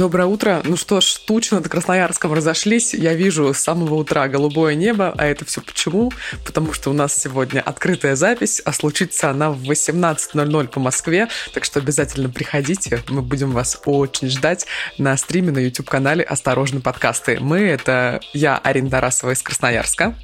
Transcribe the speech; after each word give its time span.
Доброе 0.00 0.24
утро. 0.24 0.62
Ну 0.64 0.78
что 0.78 1.02
ж, 1.02 1.12
тучи 1.26 1.52
над 1.52 1.68
Красноярском 1.68 2.32
разошлись. 2.32 2.94
Я 2.94 3.12
вижу 3.12 3.52
с 3.52 3.58
самого 3.58 3.96
утра 3.96 4.28
голубое 4.28 4.74
небо. 4.74 5.14
А 5.18 5.26
это 5.26 5.44
все 5.44 5.60
почему? 5.60 6.10
Потому 6.46 6.72
что 6.72 6.88
у 6.88 6.94
нас 6.94 7.14
сегодня 7.14 7.60
открытая 7.60 8.16
запись, 8.16 8.62
а 8.64 8.72
случится 8.72 9.28
она 9.28 9.50
в 9.50 9.60
18.00 9.60 10.68
по 10.68 10.80
Москве. 10.80 11.28
Так 11.52 11.66
что 11.66 11.80
обязательно 11.80 12.30
приходите. 12.30 13.02
Мы 13.10 13.20
будем 13.20 13.50
вас 13.50 13.78
очень 13.84 14.30
ждать 14.30 14.64
на 14.96 15.14
стриме 15.18 15.52
на 15.52 15.58
YouTube-канале 15.58 16.24
«Осторожно, 16.24 16.80
подкасты». 16.80 17.36
Мы— 17.38 17.58
это 17.58 18.20
я, 18.32 18.56
Арина 18.56 18.88
Тарасова 18.88 19.32
из 19.32 19.42
Красноярска. 19.42 20.16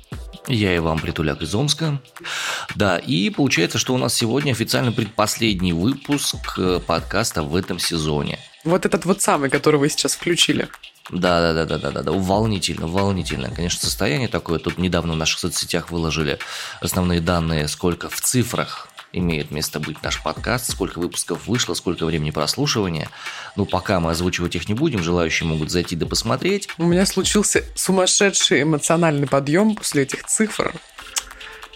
Я 0.49 0.75
Иван 0.75 1.01
Притуляк 1.01 1.43
из 1.43 1.55
Омска. 1.55 2.01
Да, 2.77 2.97
и 2.97 3.29
получается, 3.29 3.77
что 3.77 3.93
у 3.93 3.99
нас 3.99 4.15
сегодня 4.15 4.53
официально 4.53 4.91
предпоследний 4.91 5.73
выпуск 5.73 6.37
э, 6.57 6.81
подкаста 6.87 7.43
в 7.43 7.55
этом 7.55 7.79
сезоне. 7.79 8.39
Вот 8.67 8.85
этот 8.85 9.05
вот 9.05 9.23
самый, 9.23 9.49
который 9.49 9.79
вы 9.79 9.89
сейчас 9.89 10.17
включили. 10.17 10.69
Да, 11.09 11.41
да, 11.41 11.65
да, 11.65 11.79
да, 11.79 11.91
да, 11.93 12.03
да, 12.03 12.13
волнительно, 12.13 12.89
волнительно. 12.89 13.49
Конечно, 13.55 13.81
состояние 13.81 14.27
такое. 14.27 14.59
Тут 14.59 14.77
недавно 14.77 15.13
в 15.13 15.17
наших 15.17 15.39
соцсетях 15.39 15.93
выложили 15.93 16.41
основные 16.81 17.21
данные, 17.21 17.69
сколько 17.69 18.11
в 18.11 18.21
цифрах 18.21 18.89
имеет 19.13 19.53
место 19.53 19.79
быть 19.79 20.03
наш 20.03 20.21
подкаст, 20.21 20.73
сколько 20.73 20.99
выпусков 20.99 21.47
вышло, 21.47 21.75
сколько 21.75 22.05
времени 22.05 22.33
прослушивания. 22.33 23.09
Ну, 23.55 23.67
пока 23.67 24.01
мы 24.01 24.11
озвучивать 24.11 24.57
их 24.57 24.69
не 24.69 24.75
будем, 24.75 25.01
желающие 25.01 25.49
могут 25.49 25.71
зайти 25.71 25.95
да 25.95 26.07
посмотреть. 26.07 26.69
У 26.77 26.85
меня 26.85 27.07
случился 27.07 27.65
сумасшедший 27.77 28.63
эмоциональный 28.63 29.29
подъем 29.29 29.77
после 29.77 30.03
этих 30.03 30.25
цифр. 30.25 30.75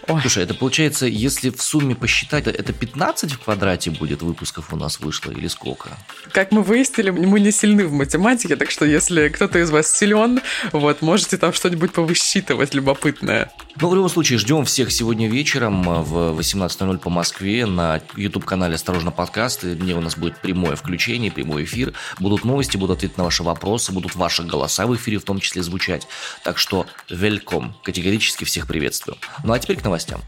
Ой. 0.07 0.21
Слушай, 0.21 0.43
это 0.43 0.53
получается, 0.53 1.05
если 1.05 1.49
в 1.49 1.61
сумме 1.61 1.95
посчитать, 1.95 2.47
это 2.47 2.73
15 2.73 3.33
в 3.33 3.39
квадрате 3.39 3.91
будет 3.91 4.21
выпусков 4.21 4.73
у 4.73 4.75
нас 4.75 4.99
вышло 4.99 5.31
или 5.31 5.47
сколько? 5.47 5.89
Как 6.31 6.51
мы 6.51 6.63
выяснили, 6.63 7.09
мы 7.11 7.39
не 7.39 7.51
сильны 7.51 7.85
в 7.85 7.93
математике, 7.93 8.55
так 8.55 8.71
что 8.71 8.85
если 8.85 9.29
кто-то 9.29 9.59
из 9.59 9.69
вас 9.69 9.91
силен, 9.95 10.41
вот, 10.71 11.01
можете 11.01 11.37
там 11.37 11.53
что-нибудь 11.53 11.93
повысчитывать 11.93 12.73
любопытное. 12.73 13.51
Ну, 13.79 13.89
в 13.89 13.95
любом 13.95 14.09
случае, 14.09 14.37
ждем 14.37 14.65
всех 14.65 14.91
сегодня 14.91 15.29
вечером 15.29 16.03
в 16.03 16.37
18.00 16.37 16.97
по 16.99 17.09
Москве 17.09 17.65
на 17.65 18.01
YouTube-канале 18.15 18.75
«Осторожно, 18.75 19.11
подкасты», 19.11 19.75
где 19.75 19.95
у 19.95 20.01
нас 20.01 20.17
будет 20.17 20.37
прямое 20.37 20.75
включение, 20.75 21.31
прямой 21.31 21.63
эфир. 21.63 21.93
Будут 22.19 22.43
новости, 22.43 22.75
будут 22.75 22.97
ответы 22.97 23.15
на 23.17 23.23
ваши 23.23 23.43
вопросы, 23.43 23.93
будут 23.93 24.15
ваши 24.15 24.43
голоса 24.43 24.85
в 24.85 24.95
эфире 24.95 25.19
в 25.19 25.23
том 25.23 25.39
числе 25.39 25.63
звучать. 25.63 26.07
Так 26.43 26.57
что, 26.57 26.85
welcome, 27.09 27.71
категорически 27.83 28.43
всех 28.43 28.67
приветствую. 28.67 29.17
Ну, 29.43 29.53
а 29.53 29.59
теперь 29.59 29.77
к 29.77 29.83
новостям. 29.91 30.21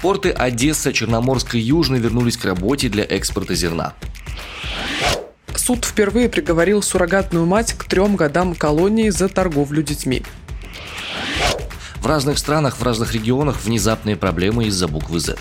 Порты 0.00 0.30
Одесса, 0.30 0.92
Черноморск 0.92 1.56
и 1.56 1.58
Южный 1.58 1.98
вернулись 1.98 2.36
к 2.36 2.44
работе 2.44 2.88
для 2.88 3.04
экспорта 3.04 3.54
зерна. 3.54 3.94
Суд 5.54 5.84
впервые 5.84 6.28
приговорил 6.28 6.82
суррогатную 6.82 7.44
мать 7.44 7.74
к 7.74 7.84
трем 7.84 8.16
годам 8.16 8.54
колонии 8.54 9.10
за 9.10 9.28
торговлю 9.28 9.82
детьми. 9.82 10.22
В 11.96 12.06
разных 12.06 12.38
странах, 12.38 12.78
в 12.78 12.82
разных 12.82 13.12
регионах 13.12 13.60
внезапные 13.64 14.16
проблемы 14.16 14.66
из-за 14.66 14.88
буквы 14.88 15.18
Z. 15.18 15.36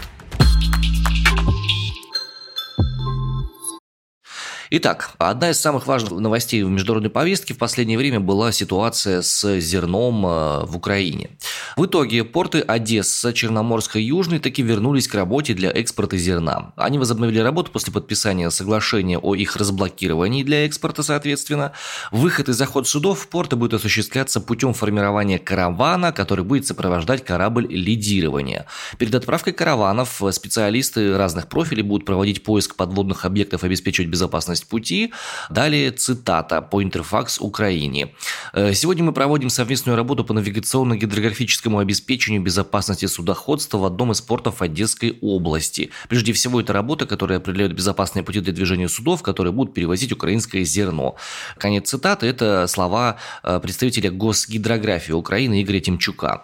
Итак, 4.70 5.12
одна 5.18 5.52
из 5.52 5.60
самых 5.62 5.88
важных 5.88 6.20
новостей 6.20 6.62
в 6.62 6.70
международной 6.70 7.10
повестке 7.10 7.54
в 7.54 7.58
последнее 7.58 7.98
время 7.98 8.20
была 8.20 8.52
ситуация 8.52 9.22
с 9.22 9.60
зерном 9.62 10.26
э, 10.26 10.66
в 10.66 10.76
Украине. 10.76 11.30
В 11.78 11.86
итоге 11.86 12.26
порты 12.26 12.60
Одесса, 12.60 13.32
Черноморска 13.32 13.98
и 13.98 14.04
Южный 14.04 14.40
таки 14.40 14.62
вернулись 14.62 15.08
к 15.08 15.16
работе 15.16 15.54
для 15.54 15.72
экспорта 15.72 16.18
зерна. 16.18 16.74
Они 16.76 16.98
возобновили 16.98 17.40
работу 17.40 17.72
после 17.72 17.94
подписания 17.94 18.50
соглашения 18.50 19.18
о 19.18 19.36
их 19.36 19.56
разблокировании 19.56 20.44
для 20.44 20.66
экспорта, 20.66 21.02
соответственно. 21.02 21.72
Выход 22.12 22.50
и 22.50 22.54
заход 22.54 22.90
судов 22.90 23.22
в 23.22 23.30
порты 23.30 23.56
будет 23.56 23.74
осуществляться 23.74 24.42
путем 24.42 24.74
формирования 24.74 25.40
каравана, 25.40 26.12
который 26.12 26.44
будет 26.44 26.68
сопровождать 26.68 27.24
корабль 27.24 27.68
лидирования. 27.70 28.66
Перед 28.98 29.16
отправкой 29.16 29.54
караванов 29.54 30.22
специалисты 30.32 31.18
разных 31.18 31.48
профилей 31.48 31.84
будут 31.84 32.06
проводить 32.06 32.44
поиск 32.44 32.76
подводных 32.76 33.24
объектов, 33.24 33.64
обеспечивать 33.64 34.10
безопасность 34.10 34.57
безопасность 34.58 34.68
пути. 34.68 35.14
Далее 35.50 35.92
цитата 35.92 36.62
по 36.62 36.82
Интерфакс 36.82 37.40
Украине. 37.40 38.08
«Э, 38.54 38.74
сегодня 38.74 39.04
мы 39.04 39.14
проводим 39.14 39.50
совместную 39.50 39.96
работу 39.96 40.24
по 40.24 40.34
навигационно-гидрографическому 40.34 41.80
обеспечению 41.80 42.42
безопасности 42.42 43.08
судоходства 43.08 43.80
в 43.80 43.86
одном 43.86 44.12
из 44.12 44.22
портов 44.22 44.62
Одесской 44.62 45.18
области. 45.22 45.90
Прежде 46.10 46.32
всего, 46.34 46.60
это 46.60 46.74
работа, 46.74 47.06
которая 47.06 47.40
определяет 47.40 47.74
безопасные 47.74 48.24
пути 48.24 48.42
для 48.42 48.54
движения 48.54 48.90
судов, 48.90 49.22
которые 49.22 49.52
будут 49.52 49.74
перевозить 49.74 50.12
украинское 50.12 50.66
зерно. 50.66 51.16
Конец 51.58 51.90
цитаты– 51.90 52.28
это 52.28 52.68
слова 52.68 53.16
э, 53.44 53.60
представителя 53.60 54.12
Госгидрографии 54.12 55.14
Украины 55.14 55.62
Игоря 55.62 55.80
Тимчука. 55.80 56.42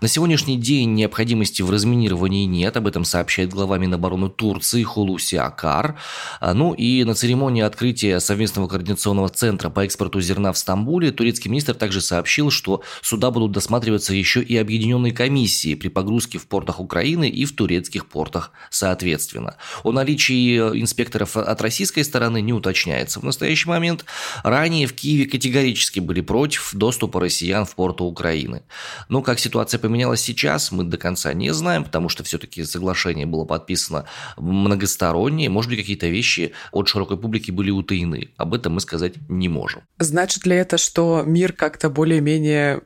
На 0.00 0.08
сегодняшний 0.08 0.56
день 0.56 0.94
необходимости 0.94 1.62
в 1.62 1.70
разминировании 1.70 2.46
нет, 2.46 2.76
об 2.76 2.86
этом 2.86 3.04
сообщает 3.04 3.50
глава 3.50 3.78
Минобороны 3.78 4.28
Турции 4.28 4.82
Хулуси 4.82 5.36
Акар. 5.36 5.96
А, 6.40 6.54
ну 6.54 6.74
и 6.74 7.04
на 7.04 7.14
церемонии 7.14 7.49
церемонии 7.50 7.62
открытия 7.62 8.20
совместного 8.20 8.68
координационного 8.68 9.28
центра 9.28 9.70
по 9.70 9.84
экспорту 9.84 10.20
зерна 10.20 10.52
в 10.52 10.58
Стамбуле 10.58 11.10
турецкий 11.10 11.50
министр 11.50 11.74
также 11.74 12.00
сообщил, 12.00 12.50
что 12.52 12.82
суда 13.02 13.32
будут 13.32 13.50
досматриваться 13.50 14.14
еще 14.14 14.40
и 14.40 14.56
объединенной 14.56 15.10
комиссии 15.10 15.74
при 15.74 15.88
погрузке 15.88 16.38
в 16.38 16.46
портах 16.46 16.78
Украины 16.78 17.28
и 17.28 17.44
в 17.44 17.52
турецких 17.56 18.06
портах 18.06 18.52
соответственно. 18.70 19.56
О 19.82 19.90
наличии 19.90 20.58
инспекторов 20.58 21.36
от 21.36 21.60
российской 21.60 22.04
стороны 22.04 22.40
не 22.40 22.52
уточняется 22.52 23.18
в 23.18 23.24
настоящий 23.24 23.68
момент. 23.68 24.04
Ранее 24.44 24.86
в 24.86 24.92
Киеве 24.92 25.26
категорически 25.26 25.98
были 25.98 26.20
против 26.20 26.70
доступа 26.72 27.18
россиян 27.18 27.64
в 27.64 27.74
порты 27.74 28.04
Украины. 28.04 28.62
Но 29.08 29.22
как 29.22 29.40
ситуация 29.40 29.80
поменялась 29.80 30.20
сейчас, 30.20 30.70
мы 30.70 30.84
до 30.84 30.98
конца 30.98 31.32
не 31.32 31.52
знаем, 31.52 31.82
потому 31.82 32.08
что 32.08 32.22
все-таки 32.22 32.62
соглашение 32.62 33.26
было 33.26 33.44
подписано 33.44 34.04
многостороннее. 34.36 35.50
Может 35.50 35.70
быть, 35.70 35.80
какие-то 35.80 36.06
вещи 36.06 36.52
от 36.70 36.86
широкой 36.86 37.16
публики 37.16 37.39
республики 37.40 37.50
были 37.50 37.70
утаены. 37.70 38.30
Об 38.36 38.54
этом 38.54 38.74
мы 38.74 38.80
сказать 38.80 39.14
не 39.28 39.48
можем. 39.48 39.82
Значит 39.98 40.46
ли 40.46 40.56
это, 40.56 40.78
что 40.78 41.22
мир 41.26 41.52
как-то 41.52 41.90
более-менее 41.90 42.80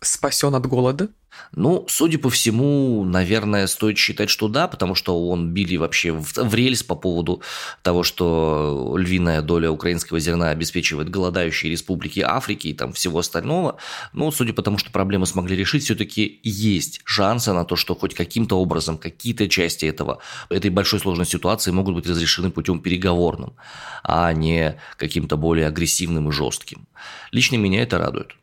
спасен 0.00 0.54
от 0.54 0.66
голода? 0.66 1.08
Ну, 1.54 1.84
судя 1.88 2.18
по 2.18 2.30
всему, 2.30 3.04
наверное, 3.04 3.66
стоит 3.66 3.98
считать, 3.98 4.30
что 4.30 4.48
да, 4.48 4.68
потому 4.68 4.94
что 4.94 5.28
он 5.28 5.52
били 5.52 5.76
вообще 5.76 6.12
в, 6.12 6.32
в 6.36 6.54
рельс 6.54 6.82
по 6.82 6.94
поводу 6.94 7.42
того, 7.82 8.02
что 8.02 8.94
львиная 8.98 9.42
доля 9.42 9.70
украинского 9.70 10.20
зерна 10.20 10.50
обеспечивает 10.50 11.10
голодающие 11.10 11.70
республики 11.70 12.20
Африки 12.20 12.68
и 12.68 12.74
там 12.74 12.92
всего 12.92 13.18
остального. 13.18 13.76
Но, 14.12 14.30
судя 14.30 14.52
по 14.52 14.62
тому, 14.62 14.78
что 14.78 14.90
проблемы 14.90 15.26
смогли 15.26 15.56
решить, 15.56 15.84
все-таки 15.84 16.40
есть 16.42 17.00
шансы 17.04 17.52
на 17.52 17.64
то, 17.64 17.76
что 17.76 17.94
хоть 17.94 18.14
каким-то 18.14 18.60
образом 18.60 18.98
какие-то 18.98 19.48
части 19.48 19.86
этого, 19.86 20.18
этой 20.48 20.70
большой 20.70 21.00
сложной 21.00 21.26
ситуации 21.26 21.70
могут 21.70 21.94
быть 21.94 22.06
разрешены 22.06 22.50
путем 22.50 22.80
переговорным, 22.80 23.54
а 24.02 24.32
не 24.32 24.78
каким-то 24.96 25.36
более 25.36 25.66
агрессивным 25.66 26.28
и 26.28 26.32
жестким. 26.32 26.86
Лично 27.32 27.56
меня 27.56 27.82
это 27.82 27.98
радует. 27.98 28.36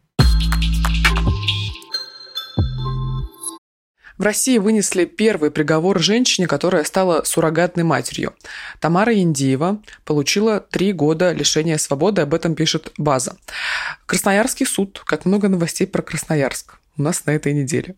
В 4.17 4.23
России 4.23 4.57
вынесли 4.57 5.05
первый 5.05 5.51
приговор 5.51 5.99
женщине, 5.99 6.47
которая 6.47 6.83
стала 6.83 7.23
суррогатной 7.23 7.83
матерью. 7.83 8.33
Тамара 8.79 9.13
Индиева 9.15 9.79
получила 10.05 10.59
три 10.59 10.91
года 10.91 11.31
лишения 11.31 11.77
свободы, 11.77 12.21
об 12.21 12.33
этом 12.33 12.55
пишет 12.55 12.91
база. 12.97 13.37
Красноярский 14.07 14.65
суд, 14.65 15.03
как 15.05 15.25
много 15.25 15.49
новостей 15.49 15.85
про 15.85 16.01
Красноярск 16.01 16.79
у 16.97 17.01
нас 17.01 17.25
на 17.25 17.31
этой 17.31 17.53
неделе. 17.53 17.95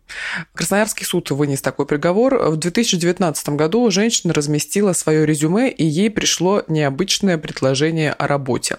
Красноярский 0.54 1.06
суд 1.06 1.30
вынес 1.30 1.62
такой 1.62 1.86
приговор. 1.86 2.50
В 2.50 2.56
2019 2.56 3.50
году 3.50 3.90
женщина 3.90 4.34
разместила 4.34 4.92
свое 4.92 5.24
резюме, 5.24 5.70
и 5.70 5.84
ей 5.84 6.10
пришло 6.10 6.62
необычное 6.68 7.38
предложение 7.38 8.12
о 8.12 8.26
работе. 8.26 8.76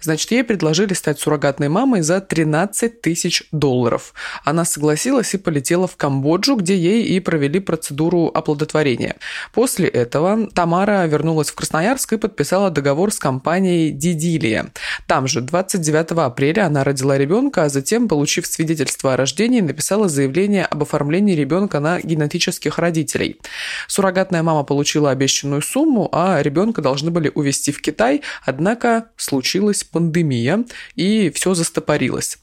Значит, 0.00 0.30
ей 0.30 0.44
предложили 0.44 0.94
стать 0.94 1.18
суррогатной 1.18 1.68
мамой 1.68 2.02
за 2.02 2.20
13 2.20 3.00
тысяч 3.00 3.44
долларов. 3.52 4.14
Она 4.44 4.64
согласилась 4.64 5.34
и 5.34 5.38
полетела 5.38 5.86
в 5.86 5.96
Камбоджу, 5.96 6.56
где 6.56 6.76
ей 6.76 7.04
и 7.04 7.20
провели 7.20 7.60
процедуру 7.60 8.30
оплодотворения. 8.32 9.16
После 9.52 9.88
этого 9.88 10.48
Тамара 10.54 11.06
вернулась 11.06 11.50
в 11.50 11.54
Красноярск 11.54 12.12
и 12.12 12.18
подписала 12.18 12.70
договор 12.70 13.12
с 13.12 13.18
компанией 13.18 13.90
«Дидилия». 13.90 14.72
Там 15.06 15.26
же 15.26 15.40
29 15.40 16.12
апреля 16.12 16.66
она 16.66 16.84
родила 16.84 17.18
ребенка, 17.18 17.64
а 17.64 17.68
затем, 17.68 18.08
получив 18.08 18.46
свидетельство 18.46 19.14
о 19.14 19.16
рождении, 19.16 19.47
учреждений 19.48 19.62
написала 19.62 20.08
заявление 20.08 20.64
об 20.66 20.82
оформлении 20.82 21.34
ребенка 21.34 21.80
на 21.80 22.00
генетических 22.00 22.78
родителей. 22.78 23.38
Суррогатная 23.86 24.42
мама 24.42 24.62
получила 24.62 25.10
обещанную 25.10 25.62
сумму, 25.62 26.08
а 26.12 26.42
ребенка 26.42 26.82
должны 26.82 27.10
были 27.10 27.30
увезти 27.34 27.72
в 27.72 27.80
Китай, 27.80 28.22
однако 28.44 29.06
случилась 29.16 29.84
пандемия, 29.84 30.64
и 30.96 31.30
все 31.30 31.54
застопорилось. 31.54 32.38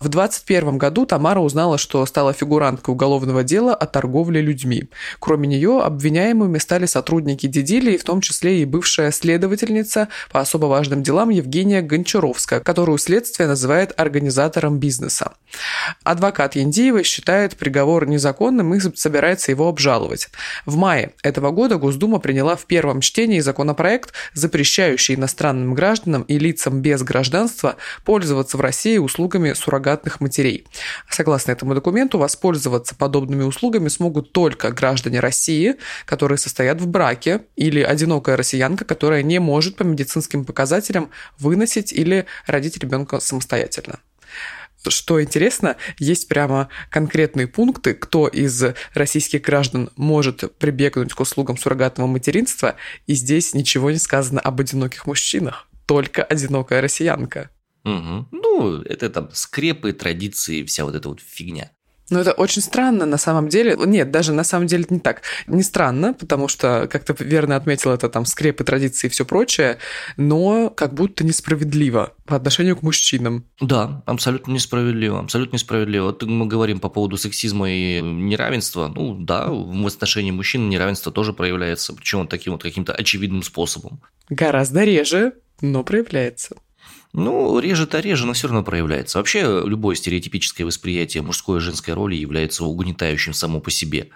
В 0.00 0.08
2021 0.08 0.78
году 0.78 1.06
Тамара 1.06 1.40
узнала, 1.40 1.78
что 1.78 2.04
стала 2.06 2.32
фигуранткой 2.32 2.94
уголовного 2.94 3.44
дела 3.44 3.74
о 3.74 3.86
торговле 3.86 4.40
людьми. 4.40 4.84
Кроме 5.20 5.46
нее, 5.46 5.80
обвиняемыми 5.82 6.58
стали 6.58 6.86
сотрудники 6.86 7.46
Дидили, 7.46 7.96
в 7.96 8.04
том 8.04 8.20
числе 8.20 8.62
и 8.62 8.64
бывшая 8.64 9.12
следовательница 9.12 10.08
по 10.32 10.40
особо 10.40 10.66
важным 10.66 11.02
делам 11.02 11.30
Евгения 11.30 11.82
Гончаровская, 11.82 12.60
которую 12.60 12.98
следствие 12.98 13.46
называет 13.46 13.92
организатором 14.00 14.78
бизнеса. 14.78 15.32
Адвокат 16.02 16.39
Яндиева 16.44 17.02
считает 17.02 17.56
приговор 17.56 18.06
незаконным 18.06 18.74
и 18.74 18.80
собирается 18.80 19.50
его 19.50 19.68
обжаловать. 19.68 20.28
В 20.66 20.76
мае 20.76 21.12
этого 21.22 21.50
года 21.50 21.76
Госдума 21.76 22.18
приняла 22.18 22.56
в 22.56 22.66
первом 22.66 23.00
чтении 23.00 23.40
законопроект, 23.40 24.12
запрещающий 24.32 25.14
иностранным 25.14 25.74
гражданам 25.74 26.22
и 26.22 26.38
лицам 26.38 26.80
без 26.80 27.02
гражданства 27.02 27.76
пользоваться 28.04 28.56
в 28.56 28.60
России 28.60 28.98
услугами 28.98 29.52
суррогатных 29.52 30.20
матерей. 30.20 30.66
Согласно 31.10 31.52
этому 31.52 31.74
документу, 31.74 32.18
воспользоваться 32.18 32.94
подобными 32.94 33.42
услугами 33.42 33.88
смогут 33.88 34.32
только 34.32 34.70
граждане 34.70 35.20
России, 35.20 35.76
которые 36.06 36.38
состоят 36.38 36.80
в 36.80 36.86
браке, 36.86 37.42
или 37.56 37.82
одинокая 37.82 38.36
россиянка, 38.36 38.84
которая 38.84 39.22
не 39.22 39.38
может 39.38 39.76
по 39.76 39.82
медицинским 39.82 40.44
показателям 40.44 41.10
выносить 41.38 41.92
или 41.92 42.26
родить 42.46 42.78
ребенка 42.78 43.20
самостоятельно 43.20 44.00
что 44.88 45.22
интересно, 45.22 45.76
есть 45.98 46.28
прямо 46.28 46.68
конкретные 46.90 47.46
пункты, 47.46 47.94
кто 47.94 48.28
из 48.28 48.64
российских 48.94 49.42
граждан 49.42 49.90
может 49.96 50.56
прибегнуть 50.58 51.12
к 51.12 51.20
услугам 51.20 51.58
суррогатного 51.58 52.08
материнства, 52.08 52.76
и 53.06 53.14
здесь 53.14 53.54
ничего 53.54 53.90
не 53.90 53.98
сказано 53.98 54.40
об 54.40 54.60
одиноких 54.60 55.06
мужчинах, 55.06 55.68
только 55.86 56.22
одинокая 56.22 56.80
россиянка. 56.80 57.50
Угу. 57.84 58.28
Ну, 58.32 58.82
это 58.82 59.10
там 59.10 59.30
скрепы, 59.32 59.92
традиции, 59.92 60.64
вся 60.64 60.84
вот 60.84 60.94
эта 60.94 61.08
вот 61.08 61.20
фигня. 61.20 61.70
Ну, 62.10 62.18
это 62.18 62.32
очень 62.32 62.60
странно 62.60 63.06
на 63.06 63.16
самом 63.18 63.48
деле. 63.48 63.76
Нет, 63.86 64.10
даже 64.10 64.32
на 64.32 64.44
самом 64.44 64.66
деле 64.66 64.82
это 64.84 64.94
не 64.94 65.00
так. 65.00 65.22
Не 65.46 65.62
странно, 65.62 66.12
потому 66.12 66.48
что, 66.48 66.88
как 66.90 67.04
ты 67.04 67.14
верно 67.24 67.56
отметил, 67.56 67.92
это 67.92 68.08
там 68.08 68.26
скрепы, 68.26 68.64
традиции 68.64 69.06
и 69.06 69.10
все 69.10 69.24
прочее, 69.24 69.78
но 70.16 70.70
как 70.70 70.92
будто 70.94 71.24
несправедливо 71.24 72.14
по 72.26 72.36
отношению 72.36 72.76
к 72.76 72.82
мужчинам. 72.82 73.44
Да, 73.60 74.02
абсолютно 74.06 74.52
несправедливо, 74.52 75.20
абсолютно 75.20 75.54
несправедливо. 75.54 76.06
Вот 76.06 76.22
мы 76.24 76.46
говорим 76.46 76.80
по 76.80 76.88
поводу 76.88 77.16
сексизма 77.16 77.70
и 77.70 78.00
неравенства. 78.00 78.92
Ну, 78.94 79.14
да, 79.14 79.46
в 79.48 79.86
отношении 79.86 80.32
мужчин 80.32 80.68
неравенство 80.68 81.12
тоже 81.12 81.32
проявляется, 81.32 81.92
причем 81.92 82.26
таким 82.26 82.54
вот 82.54 82.62
каким-то 82.62 82.92
очевидным 82.92 83.42
способом. 83.42 84.00
Гораздо 84.28 84.84
реже, 84.84 85.34
но 85.60 85.84
проявляется. 85.84 86.56
Ну, 87.12 87.58
реже-то 87.58 87.98
реже, 87.98 88.26
но 88.26 88.34
все 88.34 88.46
равно 88.46 88.62
проявляется. 88.62 89.18
Вообще, 89.18 89.62
любое 89.64 89.96
стереотипическое 89.96 90.66
восприятие 90.66 91.22
мужской 91.22 91.58
и 91.58 91.60
женской 91.60 91.94
роли 91.94 92.14
является 92.14 92.64
угнетающим 92.64 93.32
само 93.32 93.60
по 93.60 93.70
себе. 93.70 94.10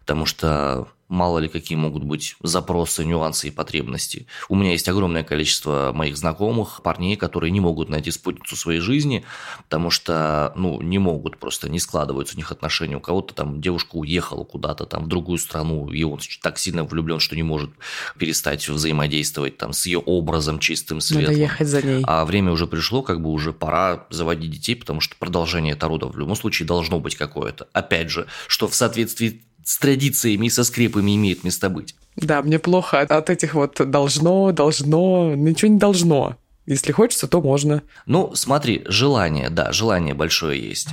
Потому 0.00 0.26
что 0.26 0.88
мало 1.08 1.38
ли 1.38 1.48
какие 1.48 1.76
могут 1.76 2.04
быть 2.04 2.36
запросы, 2.42 3.04
нюансы 3.04 3.48
и 3.48 3.50
потребности. 3.50 4.26
У 4.48 4.56
меня 4.56 4.72
есть 4.72 4.88
огромное 4.88 5.24
количество 5.24 5.92
моих 5.94 6.16
знакомых, 6.16 6.80
парней, 6.82 7.16
которые 7.16 7.50
не 7.50 7.60
могут 7.60 7.88
найти 7.88 8.10
спутницу 8.10 8.56
своей 8.56 8.80
жизни, 8.80 9.24
потому 9.64 9.90
что, 9.90 10.52
ну, 10.56 10.80
не 10.80 10.98
могут 10.98 11.38
просто, 11.38 11.68
не 11.68 11.78
складываются 11.78 12.34
у 12.34 12.38
них 12.38 12.50
отношения. 12.50 12.96
У 12.96 13.00
кого-то 13.00 13.34
там 13.34 13.60
девушка 13.60 13.96
уехала 13.96 14.44
куда-то 14.44 14.86
там 14.86 15.04
в 15.04 15.08
другую 15.08 15.38
страну, 15.38 15.90
и 15.90 16.02
он 16.02 16.18
так 16.42 16.58
сильно 16.58 16.84
влюблен, 16.84 17.20
что 17.20 17.36
не 17.36 17.42
может 17.42 17.70
перестать 18.18 18.68
взаимодействовать 18.68 19.58
там 19.58 19.72
с 19.72 19.86
ее 19.86 19.98
образом 19.98 20.58
чистым, 20.58 21.00
светлым. 21.00 21.26
Надо 21.26 21.38
ехать 21.38 21.68
за 21.68 21.82
ней. 21.82 22.02
А 22.06 22.24
время 22.24 22.52
уже 22.52 22.66
пришло, 22.66 23.02
как 23.02 23.20
бы 23.20 23.30
уже 23.30 23.52
пора 23.52 24.06
заводить 24.10 24.50
детей, 24.50 24.74
потому 24.74 25.00
что 25.00 25.16
продолжение 25.16 25.74
это 25.74 25.88
рода 25.88 26.06
в 26.06 26.18
любом 26.18 26.36
случае 26.36 26.66
должно 26.66 27.00
быть 27.00 27.16
какое-то. 27.16 27.68
Опять 27.72 28.10
же, 28.10 28.26
что 28.48 28.68
в 28.68 28.74
соответствии 28.74 29.42
с 29.66 29.78
традициями 29.78 30.46
и 30.46 30.50
со 30.50 30.62
скрепами 30.62 31.16
имеет 31.16 31.42
место 31.42 31.68
быть. 31.68 31.96
Да, 32.14 32.40
мне 32.40 32.60
плохо 32.60 33.00
от 33.00 33.30
этих 33.30 33.54
вот 33.54 33.80
должно, 33.90 34.52
должно, 34.52 35.34
ничего 35.34 35.72
не 35.72 35.78
должно. 35.78 36.36
Если 36.66 36.90
хочется, 36.90 37.28
то 37.28 37.40
можно. 37.40 37.82
Ну, 38.06 38.32
смотри, 38.34 38.82
желание, 38.86 39.50
да, 39.50 39.72
желание 39.72 40.14
большое 40.14 40.60
есть 40.60 40.88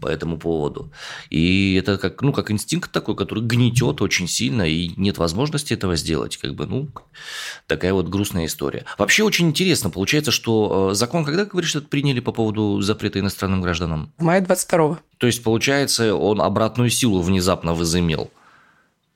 по 0.00 0.06
этому 0.06 0.38
поводу. 0.38 0.92
И 1.30 1.74
это 1.74 1.98
как, 1.98 2.22
ну, 2.22 2.32
как 2.32 2.52
инстинкт 2.52 2.92
такой, 2.92 3.16
который 3.16 3.42
гнетет 3.42 4.00
очень 4.02 4.28
сильно, 4.28 4.62
и 4.62 4.92
нет 4.96 5.18
возможности 5.18 5.74
этого 5.74 5.96
сделать. 5.96 6.36
Как 6.36 6.54
бы, 6.54 6.66
ну, 6.66 6.88
такая 7.66 7.92
вот 7.92 8.08
грустная 8.08 8.46
история. 8.46 8.84
Вообще 8.98 9.24
очень 9.24 9.48
интересно. 9.48 9.90
Получается, 9.90 10.30
что 10.30 10.90
э, 10.90 10.94
закон, 10.94 11.24
когда, 11.24 11.44
говоришь, 11.44 11.70
что 11.70 11.80
приняли 11.80 12.20
по 12.20 12.30
поводу 12.30 12.80
запрета 12.80 13.18
иностранным 13.18 13.62
гражданам? 13.62 14.12
В 14.18 14.22
мае 14.22 14.40
22-го. 14.42 14.98
То 15.18 15.26
есть, 15.26 15.42
получается, 15.42 16.14
он 16.14 16.40
обратную 16.40 16.90
силу 16.90 17.20
внезапно 17.20 17.74
возымел. 17.74 18.30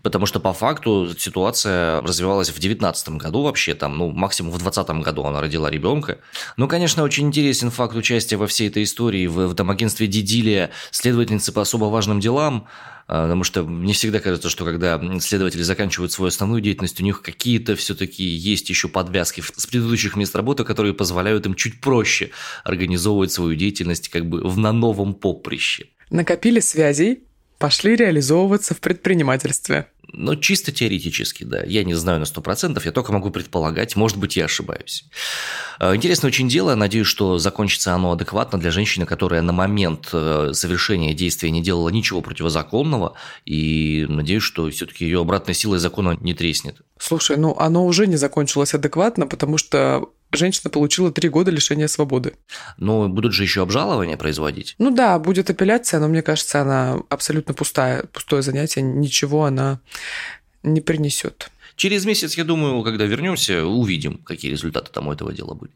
Потому 0.02 0.26
что 0.26 0.40
по 0.40 0.52
факту 0.52 1.14
ситуация 1.18 2.00
развивалась 2.00 2.48
в 2.48 2.54
2019 2.54 3.10
году 3.10 3.42
вообще, 3.42 3.74
там, 3.74 3.98
ну, 3.98 4.10
максимум 4.10 4.52
в 4.52 4.58
2020 4.58 5.04
году 5.04 5.24
она 5.24 5.40
родила 5.40 5.70
ребенка. 5.70 6.18
Ну, 6.56 6.68
конечно, 6.68 7.02
очень 7.02 7.26
интересен 7.26 7.70
факт 7.70 7.94
участия 7.94 8.36
во 8.36 8.46
всей 8.46 8.68
этой 8.68 8.84
истории 8.84 9.26
в, 9.26 9.48
в 9.48 9.54
там, 9.54 9.70
агентстве 9.70 10.06
Дидилия 10.06 10.70
следовательницы 10.90 11.52
по 11.52 11.62
особо 11.62 11.86
важным 11.86 12.20
делам, 12.20 12.66
а, 13.12 13.24
потому 13.24 13.42
что 13.42 13.64
мне 13.64 13.92
всегда 13.92 14.20
кажется, 14.20 14.48
что 14.48 14.64
когда 14.64 15.00
следователи 15.20 15.62
заканчивают 15.62 16.12
свою 16.12 16.28
основную 16.28 16.62
деятельность, 16.62 17.00
у 17.00 17.04
них 17.04 17.22
какие-то 17.22 17.74
все-таки 17.74 18.22
есть 18.22 18.70
еще 18.70 18.88
подвязки 18.88 19.42
с 19.56 19.66
предыдущих 19.66 20.14
мест 20.14 20.34
работы, 20.36 20.62
которые 20.64 20.94
позволяют 20.94 21.44
им 21.44 21.54
чуть 21.54 21.80
проще 21.80 22.30
организовывать 22.62 23.32
свою 23.32 23.56
деятельность 23.56 24.08
как 24.08 24.26
бы 24.26 24.46
в 24.46 24.58
на 24.58 24.72
новом 24.72 25.14
поприще. 25.14 25.88
Накопили 26.08 26.60
связей, 26.60 27.24
пошли 27.60 27.94
реализовываться 27.94 28.74
в 28.74 28.80
предпринимательстве. 28.80 29.86
Но 30.12 30.34
чисто 30.34 30.72
теоретически, 30.72 31.44
да. 31.44 31.62
Я 31.62 31.84
не 31.84 31.94
знаю 31.94 32.18
на 32.18 32.24
100%, 32.24 32.80
я 32.84 32.90
только 32.90 33.12
могу 33.12 33.30
предполагать, 33.30 33.94
может 33.94 34.16
быть, 34.16 34.34
я 34.36 34.46
ошибаюсь. 34.46 35.04
Э, 35.78 35.94
интересное 35.94 36.28
очень 36.28 36.48
дело, 36.48 36.74
надеюсь, 36.74 37.06
что 37.06 37.38
закончится 37.38 37.94
оно 37.94 38.12
адекватно 38.12 38.58
для 38.58 38.70
женщины, 38.70 39.06
которая 39.06 39.42
на 39.42 39.52
момент 39.52 40.08
э, 40.12 40.50
совершения 40.52 41.14
действия 41.14 41.50
не 41.50 41.62
делала 41.62 41.90
ничего 41.90 42.22
противозаконного, 42.22 43.14
и 43.44 44.06
надеюсь, 44.08 44.42
что 44.42 44.68
все-таки 44.70 45.04
ее 45.04 45.20
обратной 45.20 45.54
силой 45.54 45.78
закона 45.78 46.16
не 46.20 46.34
треснет. 46.34 46.80
Слушай, 46.98 47.36
ну 47.36 47.54
оно 47.58 47.84
уже 47.84 48.06
не 48.06 48.16
закончилось 48.16 48.74
адекватно, 48.74 49.26
потому 49.26 49.58
что 49.58 50.08
женщина 50.32 50.70
получила 50.70 51.12
три 51.12 51.28
года 51.28 51.50
лишения 51.50 51.88
свободы. 51.88 52.34
Но 52.76 53.08
будут 53.08 53.32
же 53.32 53.42
еще 53.42 53.62
обжалования 53.62 54.16
производить. 54.16 54.74
Ну 54.78 54.90
да, 54.90 55.18
будет 55.18 55.50
апелляция, 55.50 56.00
но 56.00 56.08
мне 56.08 56.22
кажется, 56.22 56.60
она 56.60 56.98
абсолютно 57.08 57.54
пустая, 57.54 58.04
пустое 58.12 58.42
занятие, 58.42 58.82
ничего 58.82 59.44
она 59.44 59.80
не 60.62 60.80
принесет. 60.80 61.50
Через 61.76 62.04
месяц, 62.04 62.34
я 62.34 62.44
думаю, 62.44 62.82
когда 62.82 63.06
вернемся, 63.06 63.64
увидим, 63.64 64.18
какие 64.18 64.50
результаты 64.50 64.90
там 64.92 65.08
у 65.08 65.12
этого 65.12 65.32
дела 65.32 65.54
были. 65.54 65.72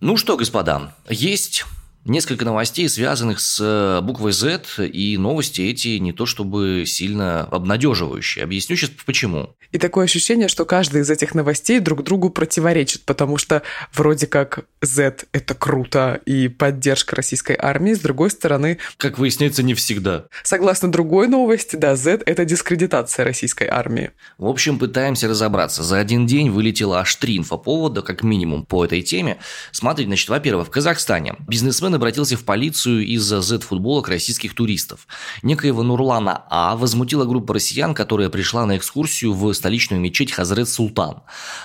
Ну 0.00 0.16
что, 0.16 0.36
господа, 0.36 0.96
есть 1.08 1.64
Несколько 2.04 2.44
новостей, 2.44 2.88
связанных 2.88 3.38
с 3.38 3.60
э, 3.60 4.00
буквой 4.02 4.32
Z, 4.32 4.62
и 4.78 5.16
новости 5.16 5.60
эти 5.60 5.98
не 5.98 6.12
то 6.12 6.26
чтобы 6.26 6.82
сильно 6.84 7.42
обнадеживающие. 7.44 8.42
Объясню 8.42 8.74
сейчас 8.74 8.90
почему. 9.06 9.54
И 9.70 9.78
такое 9.78 10.04
ощущение, 10.04 10.48
что 10.48 10.64
каждый 10.64 11.02
из 11.02 11.10
этих 11.10 11.34
новостей 11.34 11.78
друг 11.78 12.02
другу 12.02 12.28
противоречит, 12.28 13.04
потому 13.04 13.38
что 13.38 13.62
вроде 13.92 14.26
как 14.26 14.64
Z– 14.82 15.26
это 15.32 15.54
круто 15.54 16.20
и 16.26 16.48
поддержка 16.48 17.14
российской 17.14 17.56
армии, 17.58 17.94
с 17.94 18.00
другой 18.00 18.30
стороны… 18.30 18.78
Как 18.96 19.18
выясняется, 19.18 19.62
не 19.62 19.74
всегда. 19.74 20.26
Согласно 20.42 20.90
другой 20.90 21.28
новости, 21.28 21.76
да, 21.76 21.94
Z– 21.94 22.20
это 22.26 22.44
дискредитация 22.44 23.24
российской 23.24 23.68
армии. 23.68 24.10
В 24.38 24.46
общем, 24.46 24.78
пытаемся 24.80 25.28
разобраться. 25.28 25.84
За 25.84 25.98
один 25.98 26.26
день 26.26 26.50
вылетело 26.50 26.98
аж 26.98 27.14
три 27.14 27.38
инфоповода, 27.38 28.02
как 28.02 28.24
минимум, 28.24 28.66
по 28.66 28.84
этой 28.84 29.02
теме. 29.02 29.38
Смотрите, 29.70 30.08
значит, 30.08 30.28
во-первых, 30.28 30.66
в 30.66 30.70
Казахстане 30.70 31.36
бизнесмен 31.46 31.91
бизнесмен 31.92 31.94
обратился 31.94 32.36
в 32.36 32.44
полицию 32.44 33.06
из-за 33.06 33.40
Z-футболок 33.40 34.08
российских 34.08 34.54
туристов. 34.54 35.06
Некоего 35.42 35.82
Нурлана 35.82 36.44
А 36.50 36.76
возмутила 36.76 37.24
группа 37.24 37.54
россиян, 37.54 37.94
которая 37.94 38.28
пришла 38.28 38.66
на 38.66 38.76
экскурсию 38.76 39.34
в 39.34 39.52
столичную 39.52 40.00
мечеть 40.00 40.32
Хазрет 40.32 40.68
Султан. 40.68 41.22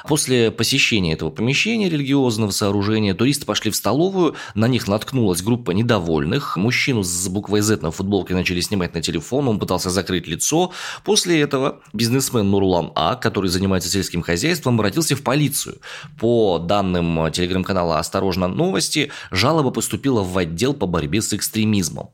После 0.07 0.51
посещения 0.51 1.13
этого 1.13 1.29
помещения 1.29 1.89
религиозного 1.89 2.51
сооружения 2.51 3.13
туристы 3.13 3.45
пошли 3.45 3.71
в 3.71 3.75
столовую, 3.75 4.35
на 4.55 4.67
них 4.67 4.87
наткнулась 4.87 5.41
группа 5.41 5.71
недовольных. 5.71 6.57
Мужчину 6.57 7.03
с 7.03 7.27
буквой 7.27 7.61
Z 7.61 7.81
на 7.81 7.91
футболке 7.91 8.33
начали 8.33 8.61
снимать 8.61 8.93
на 8.93 9.01
телефон, 9.01 9.47
он 9.47 9.59
пытался 9.59 9.89
закрыть 9.89 10.27
лицо. 10.27 10.71
После 11.03 11.41
этого 11.41 11.79
бизнесмен 11.93 12.49
Нурлан 12.49 12.91
А, 12.95 13.15
который 13.15 13.49
занимается 13.49 13.89
сельским 13.89 14.21
хозяйством, 14.21 14.75
обратился 14.75 15.15
в 15.15 15.21
полицию. 15.21 15.77
По 16.19 16.59
данным 16.59 17.31
телеграм-канала 17.31 17.99
«Осторожно, 17.99 18.47
новости», 18.47 19.11
жалоба 19.31 19.71
поступила 19.71 20.16
в 20.23 20.37
отдел 20.37 20.73
по 20.73 20.87
борьбе 20.87 21.21
с 21.21 21.33
экстремизмом. 21.33 22.11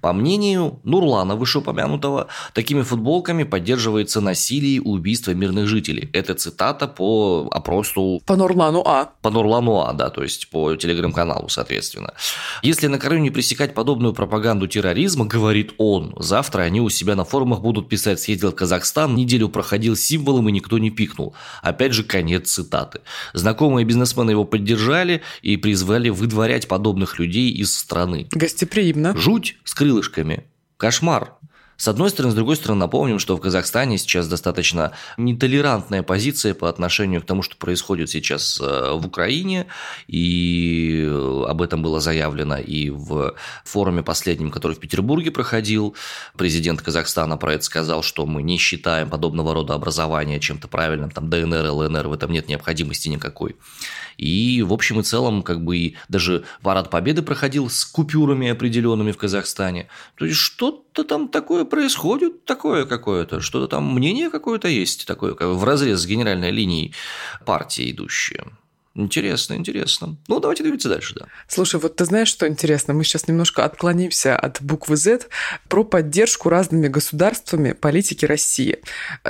По 0.00 0.12
мнению 0.12 0.80
Нурлана, 0.84 1.36
вышеупомянутого, 1.36 2.28
такими 2.54 2.82
футболками 2.82 3.44
поддерживается 3.44 4.20
насилие 4.20 4.76
и 4.76 4.80
убийство 4.80 5.32
мирных 5.32 5.66
жителей. 5.66 6.10
Это 6.12 6.34
цитата 6.34 6.88
по 6.88 7.48
опросу... 7.50 8.20
По 8.26 8.36
Нурлану 8.36 8.82
А. 8.84 9.10
По 9.22 9.30
Нурлану 9.30 9.80
А, 9.80 9.92
да, 9.92 10.10
то 10.10 10.22
есть 10.22 10.48
по 10.50 10.74
телеграм-каналу, 10.74 11.48
соответственно. 11.48 12.14
Если 12.62 12.86
на 12.86 12.98
корню 12.98 13.20
не 13.20 13.30
пресекать 13.30 13.74
подобную 13.74 14.14
пропаганду 14.14 14.66
терроризма, 14.66 15.26
говорит 15.26 15.74
он, 15.78 16.14
завтра 16.18 16.62
они 16.62 16.80
у 16.80 16.88
себя 16.88 17.14
на 17.14 17.24
форумах 17.24 17.60
будут 17.60 17.88
писать 17.88 18.20
«Съездил 18.20 18.52
в 18.52 18.54
Казахстан, 18.54 19.14
неделю 19.14 19.48
проходил 19.48 19.96
символом 19.96 20.48
и 20.48 20.52
никто 20.52 20.78
не 20.78 20.90
пикнул». 20.90 21.34
Опять 21.62 21.92
же, 21.92 22.04
конец 22.04 22.50
цитаты. 22.50 23.00
Знакомые 23.32 23.84
бизнесмены 23.84 24.32
его 24.32 24.44
поддержали 24.44 25.22
и 25.42 25.56
призвали 25.56 26.08
выдворять 26.08 26.68
подобных 26.68 27.18
людей 27.18 27.50
из 27.50 27.76
страны. 27.76 28.26
Гостеприимно. 28.32 29.16
Жуть 29.16 29.51
с 29.64 29.74
крылышками. 29.74 30.46
Кошмар. 30.76 31.36
С 31.76 31.88
одной 31.88 32.10
стороны, 32.10 32.32
с 32.32 32.34
другой 32.34 32.56
стороны, 32.56 32.80
напомним, 32.80 33.18
что 33.18 33.36
в 33.36 33.40
Казахстане 33.40 33.98
сейчас 33.98 34.28
достаточно 34.28 34.92
нетолерантная 35.16 36.02
позиция 36.02 36.54
по 36.54 36.68
отношению 36.68 37.22
к 37.22 37.26
тому, 37.26 37.42
что 37.42 37.56
происходит 37.56 38.10
сейчас 38.10 38.60
э, 38.60 38.92
в 38.94 39.06
Украине, 39.06 39.66
и 40.06 41.08
об 41.48 41.62
этом 41.62 41.82
было 41.82 42.00
заявлено 42.00 42.58
и 42.58 42.90
в 42.90 43.34
форуме 43.64 44.02
последнем, 44.02 44.50
который 44.50 44.76
в 44.76 44.80
Петербурге 44.80 45.30
проходил. 45.30 45.96
Президент 46.36 46.82
Казахстана 46.82 47.36
про 47.36 47.54
это 47.54 47.64
сказал, 47.64 48.02
что 48.02 48.26
мы 48.26 48.42
не 48.42 48.58
считаем 48.58 49.10
подобного 49.10 49.54
рода 49.54 49.74
образования 49.74 50.40
чем-то 50.40 50.68
правильным, 50.68 51.10
там 51.10 51.28
ДНР, 51.28 51.70
ЛНР, 51.70 52.08
в 52.08 52.12
этом 52.12 52.30
нет 52.32 52.48
необходимости 52.48 53.08
никакой. 53.08 53.56
И 54.18 54.62
в 54.62 54.72
общем 54.72 55.00
и 55.00 55.02
целом, 55.02 55.42
как 55.42 55.64
бы 55.64 55.76
и 55.76 55.96
даже 56.08 56.44
парад 56.62 56.90
Победы 56.90 57.22
проходил 57.22 57.70
с 57.70 57.84
купюрами 57.84 58.48
определенными 58.48 59.12
в 59.12 59.16
Казахстане. 59.16 59.88
То 60.16 60.26
есть 60.26 60.38
что-то 60.38 61.04
там 61.04 61.28
такое 61.28 61.64
происходит, 61.72 62.44
такое 62.44 62.84
какое-то, 62.84 63.40
что-то 63.40 63.66
там 63.66 63.94
мнение 63.94 64.28
какое-то 64.28 64.68
есть, 64.68 65.06
такое 65.06 65.34
в 65.34 65.64
разрез 65.64 66.00
с 66.00 66.06
генеральной 66.06 66.50
линией 66.50 66.92
партии 67.46 67.90
идущее. 67.90 68.44
Интересно, 68.94 69.54
интересно. 69.54 70.18
Ну, 70.28 70.38
давайте 70.38 70.62
двигаться 70.62 70.90
дальше, 70.90 71.14
да. 71.14 71.26
Слушай, 71.48 71.80
вот 71.80 71.96
ты 71.96 72.04
знаешь, 72.04 72.28
что 72.28 72.46
интересно? 72.46 72.92
Мы 72.92 73.04
сейчас 73.04 73.26
немножко 73.26 73.64
отклонимся 73.64 74.36
от 74.36 74.60
буквы 74.60 74.96
Z 74.96 75.28
про 75.68 75.82
поддержку 75.82 76.50
разными 76.50 76.88
государствами 76.88 77.72
политики 77.72 78.26
России. 78.26 78.80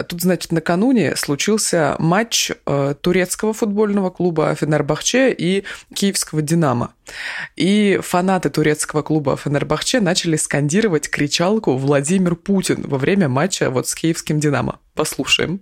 Тут, 0.08 0.20
значит, 0.20 0.50
накануне 0.50 1.14
случился 1.14 1.94
матч 2.00 2.50
э, 2.66 2.94
турецкого 3.00 3.52
футбольного 3.52 4.10
клуба 4.10 4.52
Фенербахче 4.56 5.32
и 5.32 5.62
киевского 5.94 6.42
«Динамо». 6.42 6.94
И 7.54 8.00
фанаты 8.02 8.50
турецкого 8.50 9.02
клуба 9.02 9.36
Фенербахче 9.36 10.00
начали 10.00 10.36
скандировать 10.36 11.08
кричалку 11.08 11.76
«Владимир 11.76 12.34
Путин» 12.34 12.82
во 12.82 12.98
время 12.98 13.28
матча 13.28 13.70
вот 13.70 13.86
с 13.86 13.94
киевским 13.94 14.40
«Динамо». 14.40 14.80
Послушаем. 14.94 15.60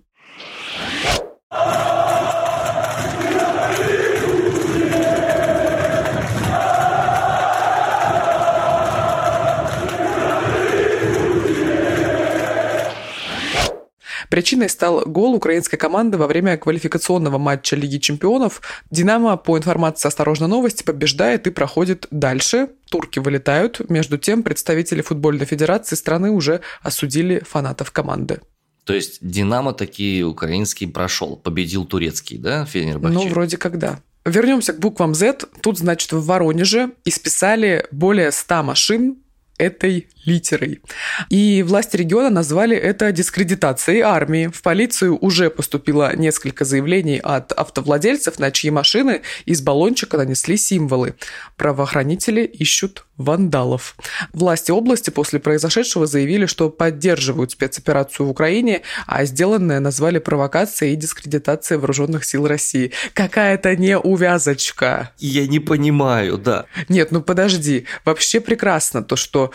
Причиной 14.31 14.69
стал 14.69 15.03
гол 15.07 15.35
украинской 15.35 15.77
команды 15.77 16.17
во 16.17 16.29
время 16.29 16.57
квалификационного 16.57 17.37
матча 17.37 17.75
Лиги 17.75 17.99
чемпионов. 17.99 18.63
«Динамо», 18.91 19.37
по 19.37 19.59
информации 19.59 20.07
«Осторожно 20.07 20.47
новости», 20.47 20.85
побеждает 20.85 21.49
и 21.49 21.51
проходит 21.51 22.07
дальше. 22.13 22.69
Турки 22.91 23.19
вылетают. 23.19 23.91
Между 23.91 24.19
тем, 24.19 24.45
представители 24.45 25.03
футбольной 25.03 25.47
федерации 25.47 25.97
страны 25.97 26.31
уже 26.31 26.61
осудили 26.83 27.43
фанатов 27.45 27.91
команды. 27.91 28.41
То 28.85 28.95
есть 28.95 29.19
«Динамо» 29.21 29.73
такие 29.73 30.25
украинский 30.25 30.87
прошел, 30.87 31.37
победил 31.37 31.85
турецкий, 31.85 32.39
да, 32.39 32.65
Фенербахче? 32.65 33.19
Ну, 33.19 33.29
вроде 33.29 33.57
как 33.57 33.79
да. 33.79 34.01
Вернемся 34.25 34.73
к 34.73 34.79
буквам 34.79 35.13
Z. 35.15 35.41
Тут, 35.61 35.79
значит, 35.79 36.13
в 36.13 36.25
Воронеже 36.25 36.93
исписали 37.05 37.87
более 37.91 38.31
100 38.31 38.63
машин 38.63 39.17
этой 39.59 40.09
литерой. 40.25 40.81
И 41.29 41.65
власти 41.67 41.97
региона 41.97 42.31
назвали 42.31 42.77
это 42.77 43.13
дискредитацией 43.13 44.01
армии. 44.01 44.49
В 44.49 44.63
полицию 44.63 45.19
уже 45.21 45.51
поступило 45.51 46.15
несколько 46.17 46.65
заявлений 46.65 47.19
от 47.19 47.53
автовладельцев, 47.53 48.39
на 48.39 48.51
чьи 48.51 48.71
машины 48.71 49.23
из 49.45 49.61
баллончика 49.61 50.17
нанесли 50.17 50.57
символы. 50.57 51.15
Правоохранители 51.57 52.45
ищут 52.45 53.05
вандалов. 53.21 53.97
Власти 54.33 54.71
области 54.71 55.11
после 55.11 55.41
произошедшего 55.41 56.07
заявили, 56.07 56.47
что 56.47 56.71
поддерживают 56.71 57.51
спецоперацию 57.53 58.27
в 58.27 58.31
Украине, 58.31 58.83
а 59.07 59.25
сделанное 59.25 59.81
назвали 59.81 60.19
провокацией 60.19 60.95
и 60.95 60.97
дискредитацией 60.97 61.79
вооруженных 61.79 62.25
сил 62.25 62.47
России. 62.47 62.93
Какая-то 63.13 63.77
неувязочка. 63.77 65.13
Я 65.19 65.47
не 65.47 65.61
понимаю, 65.61 66.39
да. 66.39 66.65
Нет, 66.89 67.11
ну 67.11 67.21
подожди. 67.21 67.87
Вообще 68.05 68.41
прекрасно 68.41 69.03
то, 69.03 69.17
что 69.17 69.53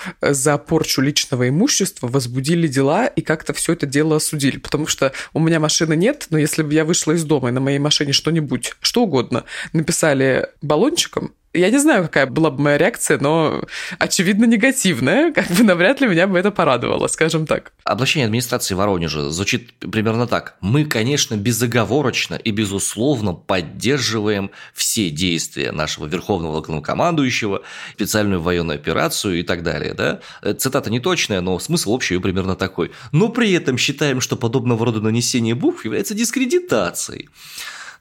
порчу 0.57 1.01
личного 1.01 1.49
имущества 1.49 2.07
возбудили 2.07 2.67
дела 2.67 3.07
и 3.07 3.21
как-то 3.21 3.53
все 3.53 3.73
это 3.73 3.85
дело 3.85 4.17
осудили. 4.17 4.57
Потому 4.57 4.87
что 4.87 5.11
у 5.33 5.39
меня 5.39 5.59
машины 5.59 5.95
нет, 5.95 6.27
но 6.29 6.37
если 6.37 6.63
бы 6.63 6.73
я 6.73 6.85
вышла 6.85 7.13
из 7.13 7.23
дома 7.23 7.49
и 7.49 7.51
на 7.51 7.59
моей 7.59 7.79
машине 7.79 8.13
что-нибудь, 8.13 8.73
что 8.81 9.03
угодно, 9.03 9.45
написали 9.73 10.49
баллончиком, 10.61 11.33
я 11.55 11.69
не 11.69 11.77
знаю, 11.77 12.03
какая 12.03 12.25
была 12.25 12.51
бы 12.51 12.61
моя 12.61 12.77
реакция, 12.77 13.17
но 13.19 13.63
очевидно 13.97 14.45
негативная. 14.45 15.31
Как 15.31 15.47
бы 15.51 15.63
навряд 15.63 16.01
ли 16.01 16.07
меня 16.07 16.27
бы 16.27 16.37
это 16.37 16.51
порадовало, 16.51 17.07
скажем 17.07 17.47
так. 17.47 17.73
Обращение 17.83 18.25
администрации 18.25 18.75
Воронежа 18.75 19.29
звучит 19.29 19.73
примерно 19.79 20.27
так. 20.27 20.57
Мы, 20.61 20.85
конечно, 20.85 21.35
безоговорочно 21.35 22.35
и 22.35 22.51
безусловно 22.51 23.33
поддерживаем 23.33 24.51
все 24.73 25.09
действия 25.09 25.71
нашего 25.71 26.05
верховного 26.05 26.61
главнокомандующего, 26.61 27.61
специальную 27.93 28.41
военную 28.41 28.75
операцию 28.75 29.39
и 29.39 29.43
так 29.43 29.63
далее. 29.63 29.93
Да? 29.93 30.19
Цитата 30.53 30.89
не 30.89 30.99
точная, 30.99 31.41
но 31.41 31.57
смысл 31.59 31.93
общий 31.93 32.17
примерно 32.17 32.55
такой. 32.55 32.91
Но 33.11 33.29
при 33.29 33.51
этом 33.53 33.77
считаем, 33.77 34.21
что 34.21 34.35
подобного 34.35 34.85
рода 34.85 35.01
нанесение 35.01 35.55
букв 35.55 35.85
является 35.85 36.13
дискредитацией. 36.13 37.29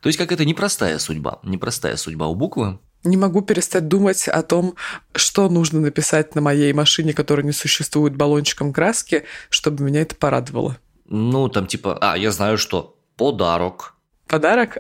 То 0.00 0.08
есть, 0.08 0.18
как 0.18 0.32
это 0.32 0.44
непростая 0.44 0.98
судьба. 0.98 1.38
Непростая 1.44 1.96
судьба 1.96 2.26
у 2.26 2.34
буквы. 2.34 2.78
Не 3.04 3.16
могу 3.16 3.42
перестать 3.42 3.86
думать 3.86 4.28
о 4.28 4.42
том, 4.42 4.74
что 5.14 5.48
нужно 5.48 5.80
написать 5.80 6.34
на 6.34 6.40
моей 6.40 6.72
машине, 6.72 7.12
которая 7.12 7.44
не 7.44 7.52
существует, 7.52 8.16
баллончиком 8.16 8.72
краски, 8.72 9.24
чтобы 9.50 9.84
меня 9.84 10.00
это 10.00 10.16
порадовало. 10.16 10.78
Ну, 11.06 11.48
там 11.48 11.66
типа, 11.66 11.98
а, 12.00 12.16
я 12.16 12.30
знаю, 12.30 12.56
что 12.56 12.98
подарок. 13.16 13.94
Подарок? 14.26 14.78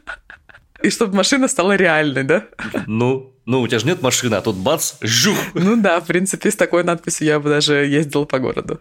И 0.82 0.90
чтобы 0.90 1.14
машина 1.14 1.48
стала 1.48 1.76
реальной, 1.76 2.24
да? 2.24 2.46
Ну, 2.86 3.32
ну, 3.46 3.60
у 3.60 3.68
тебя 3.68 3.78
же 3.78 3.86
нет 3.86 4.02
машины, 4.02 4.34
а 4.34 4.40
тут 4.40 4.56
бац, 4.56 4.94
жух. 5.00 5.38
Ну 5.54 5.80
да, 5.80 6.00
в 6.00 6.06
принципе, 6.06 6.50
с 6.50 6.56
такой 6.56 6.84
надписью 6.84 7.26
я 7.28 7.40
бы 7.40 7.48
даже 7.48 7.86
ездила 7.86 8.24
по 8.24 8.38
городу. 8.38 8.80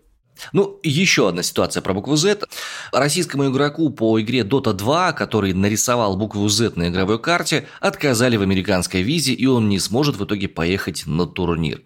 Ну, 0.54 0.80
еще 0.84 1.30
одна 1.30 1.44
ситуация 1.44 1.82
про 1.82 1.94
букву 1.94 2.16
Z. 2.16 2.44
Российскому 2.92 3.50
игроку 3.50 3.90
по 3.90 4.20
игре 4.20 4.42
Dota 4.42 4.74
2, 4.74 5.14
который 5.14 5.54
нарисовал 5.54 6.16
букву 6.18 6.48
Z 6.50 6.74
на 6.76 6.90
игровой 6.90 7.20
карте, 7.20 7.68
отказали 7.80 8.38
в 8.38 8.42
американской 8.42 9.02
визе, 9.02 9.34
и 9.34 9.46
он 9.46 9.70
не 9.70 9.80
сможет 9.80 10.18
в 10.18 10.26
итоге 10.26 10.48
поехать 10.48 11.04
на 11.06 11.26
турнир. 11.26 11.82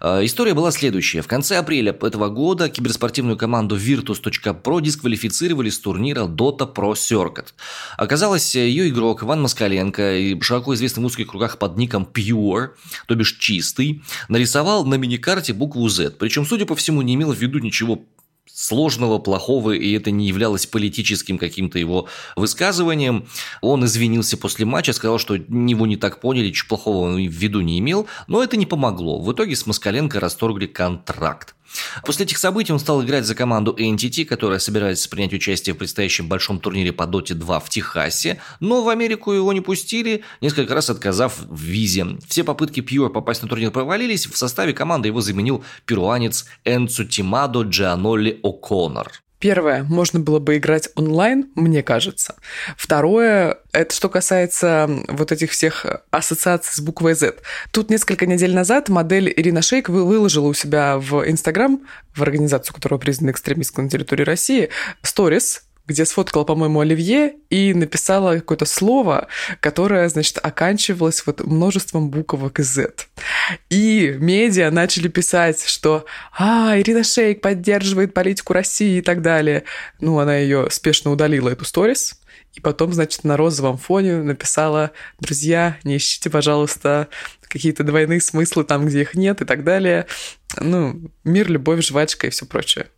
Э, 0.00 0.24
история 0.24 0.54
была 0.54 0.70
следующая. 0.70 1.22
В 1.22 1.28
конце 1.28 1.58
апреля 1.58 1.92
этого 1.92 2.28
года 2.28 2.68
киберспортивную 2.68 3.36
команду 3.36 3.76
Virtus.pro 3.76 4.80
дисквалифицировали 4.80 5.70
с 5.70 5.78
турнира 5.78 6.22
Dota 6.22 6.72
Pro 6.72 6.92
Circuit. 6.92 7.48
Оказалось, 7.96 8.54
ее 8.54 8.88
игрок 8.88 9.22
Иван 9.22 9.42
Москаленко, 9.42 10.38
широко 10.40 10.74
известный 10.74 11.02
в 11.02 11.06
узких 11.06 11.28
кругах 11.28 11.58
под 11.58 11.76
ником 11.76 12.08
Pure, 12.12 12.70
то 13.06 13.14
бишь 13.14 13.38
чистый, 13.38 14.02
нарисовал 14.28 14.84
на 14.84 14.94
миникарте 14.94 15.52
букву 15.52 15.88
Z. 15.88 16.12
Причем, 16.18 16.46
судя 16.46 16.66
по 16.66 16.74
всему, 16.76 17.02
не 17.02 17.14
имел 17.14 17.32
в 17.32 17.38
виду 17.38 17.58
ничего 17.58 18.04
сложного, 18.46 19.18
плохого, 19.18 19.72
и 19.72 19.92
это 19.92 20.10
не 20.10 20.26
являлось 20.26 20.66
политическим 20.66 21.38
каким-то 21.38 21.78
его 21.78 22.08
высказыванием. 22.36 23.26
Он 23.60 23.84
извинился 23.84 24.36
после 24.36 24.64
матча, 24.64 24.92
сказал, 24.92 25.18
что 25.18 25.34
его 25.34 25.86
не 25.86 25.96
так 25.96 26.20
поняли, 26.20 26.48
ничего 26.48 26.68
плохого 26.68 27.06
он 27.06 27.16
в 27.16 27.32
виду 27.32 27.60
не 27.60 27.78
имел, 27.78 28.06
но 28.26 28.42
это 28.42 28.56
не 28.56 28.66
помогло. 28.66 29.20
В 29.20 29.32
итоге 29.32 29.56
с 29.56 29.66
Москаленко 29.66 30.20
расторгли 30.20 30.66
контракт. 30.66 31.54
После 32.04 32.24
этих 32.24 32.38
событий 32.38 32.72
он 32.72 32.78
стал 32.78 33.02
играть 33.02 33.24
за 33.24 33.34
команду 33.34 33.74
NTT, 33.78 34.24
которая 34.24 34.58
собирается 34.58 35.08
принять 35.08 35.32
участие 35.32 35.74
в 35.74 35.78
предстоящем 35.78 36.28
большом 36.28 36.60
турнире 36.60 36.92
по 36.92 37.04
Dota 37.04 37.34
2 37.34 37.60
в 37.60 37.68
Техасе, 37.68 38.40
но 38.60 38.82
в 38.82 38.88
Америку 38.88 39.32
его 39.32 39.52
не 39.52 39.60
пустили, 39.60 40.22
несколько 40.40 40.74
раз 40.74 40.90
отказав 40.90 41.38
в 41.38 41.60
визе. 41.60 42.06
Все 42.28 42.44
попытки 42.44 42.80
Pure 42.80 43.10
попасть 43.10 43.42
на 43.42 43.48
турнир 43.48 43.70
провалились, 43.70 44.26
в 44.26 44.36
составе 44.36 44.72
команды 44.72 45.08
его 45.08 45.20
заменил 45.20 45.64
перуанец 45.86 46.46
Энцу 46.64 47.04
Тимадо 47.04 47.62
Джианолли 47.62 48.40
О'Коннор. 48.42 49.21
Первое, 49.42 49.82
можно 49.82 50.20
было 50.20 50.38
бы 50.38 50.56
играть 50.56 50.88
онлайн, 50.94 51.50
мне 51.56 51.82
кажется. 51.82 52.36
Второе, 52.76 53.58
это 53.72 53.92
что 53.92 54.08
касается 54.08 54.88
вот 55.08 55.32
этих 55.32 55.50
всех 55.50 55.84
ассоциаций 56.12 56.72
с 56.72 56.78
буквой 56.78 57.14
Z. 57.14 57.34
Тут 57.72 57.90
несколько 57.90 58.26
недель 58.26 58.54
назад 58.54 58.88
модель 58.88 59.34
Ирина 59.36 59.60
Шейк 59.60 59.88
выложила 59.88 60.46
у 60.46 60.54
себя 60.54 60.96
в 60.96 61.28
Инстаграм, 61.28 61.80
в 62.14 62.22
организацию, 62.22 62.72
которая 62.72 63.00
признана 63.00 63.32
экстремистской 63.32 63.82
на 63.82 63.90
территории 63.90 64.22
России, 64.22 64.68
сторис 65.02 65.64
где 65.86 66.04
сфоткала, 66.04 66.44
по-моему, 66.44 66.80
Оливье 66.80 67.34
и 67.50 67.74
написала 67.74 68.36
какое-то 68.36 68.64
слово, 68.66 69.28
которое, 69.60 70.08
значит, 70.08 70.38
оканчивалось 70.42 71.24
вот 71.26 71.44
множеством 71.44 72.10
буквок 72.10 72.58
Z. 72.60 72.92
И 73.68 74.16
медиа 74.18 74.70
начали 74.70 75.08
писать, 75.08 75.64
что 75.64 76.06
«А, 76.36 76.78
Ирина 76.78 77.04
Шейк 77.04 77.40
поддерживает 77.40 78.14
политику 78.14 78.52
России» 78.52 78.98
и 78.98 79.02
так 79.02 79.22
далее. 79.22 79.64
Ну, 80.00 80.18
она 80.18 80.36
ее 80.36 80.68
спешно 80.70 81.10
удалила, 81.10 81.48
эту 81.48 81.64
сторис, 81.64 82.20
и 82.54 82.60
потом, 82.60 82.92
значит, 82.92 83.24
на 83.24 83.36
розовом 83.36 83.78
фоне 83.78 84.16
написала 84.16 84.92
«Друзья, 85.18 85.78
не 85.84 85.96
ищите, 85.96 86.30
пожалуйста, 86.30 87.08
какие-то 87.42 87.82
двойные 87.82 88.20
смыслы 88.20 88.64
там, 88.64 88.86
где 88.86 89.02
их 89.02 89.14
нет» 89.14 89.40
и 89.40 89.44
так 89.44 89.64
далее. 89.64 90.06
Ну, 90.58 91.10
мир, 91.24 91.50
любовь, 91.50 91.84
жвачка 91.84 92.26
и 92.26 92.30
все 92.30 92.44
прочее. 92.46 92.88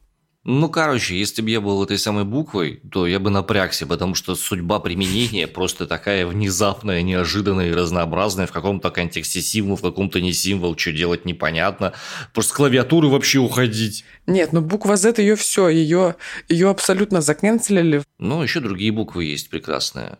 Ну, 0.46 0.68
короче, 0.68 1.18
если 1.18 1.40
бы 1.40 1.48
я 1.48 1.62
был 1.62 1.82
этой 1.82 1.96
самой 1.96 2.24
буквой, 2.24 2.82
то 2.92 3.06
я 3.06 3.18
бы 3.18 3.30
напрягся, 3.30 3.86
потому 3.86 4.14
что 4.14 4.34
судьба 4.34 4.78
применения 4.78 5.46
просто 5.46 5.86
такая 5.86 6.26
внезапная, 6.26 7.00
неожиданная 7.00 7.70
и 7.70 7.72
разнообразная 7.72 8.46
в 8.46 8.52
каком-то 8.52 8.90
контексте 8.90 9.40
символ, 9.40 9.76
в 9.76 9.80
каком-то 9.80 10.20
не 10.20 10.34
символ, 10.34 10.76
что 10.76 10.92
делать 10.92 11.24
непонятно. 11.24 11.94
Просто 12.34 12.52
с 12.52 12.56
клавиатуры 12.56 13.08
вообще 13.08 13.38
уходить. 13.38 14.04
Нет, 14.26 14.52
ну 14.52 14.60
буква 14.60 14.96
Z 14.96 15.14
ее 15.16 15.34
все, 15.34 15.68
ее, 15.68 16.16
ее 16.50 16.68
абсолютно 16.68 17.22
заканцелили. 17.22 18.02
Ну, 18.18 18.42
еще 18.42 18.60
другие 18.60 18.92
буквы 18.92 19.24
есть 19.24 19.48
прекрасные. 19.48 20.18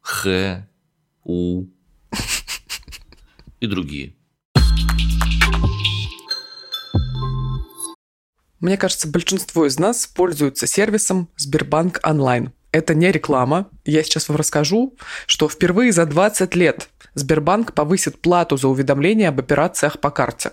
Х, 0.00 0.66
У 1.22 1.66
и 3.60 3.66
другие. 3.68 4.16
Мне 8.60 8.76
кажется, 8.76 9.08
большинство 9.08 9.66
из 9.66 9.78
нас 9.78 10.06
пользуются 10.06 10.66
сервисом 10.66 11.28
Сбербанк 11.36 12.00
онлайн. 12.02 12.52
Это 12.72 12.94
не 12.94 13.10
реклама. 13.10 13.68
Я 13.84 14.02
сейчас 14.04 14.28
вам 14.28 14.36
расскажу, 14.36 14.96
что 15.26 15.48
впервые 15.48 15.92
за 15.92 16.06
20 16.06 16.54
лет 16.54 16.88
Сбербанк 17.14 17.74
повысит 17.74 18.20
плату 18.20 18.56
за 18.56 18.68
уведомления 18.68 19.28
об 19.30 19.40
операциях 19.40 19.98
по 19.98 20.10
карте. 20.10 20.52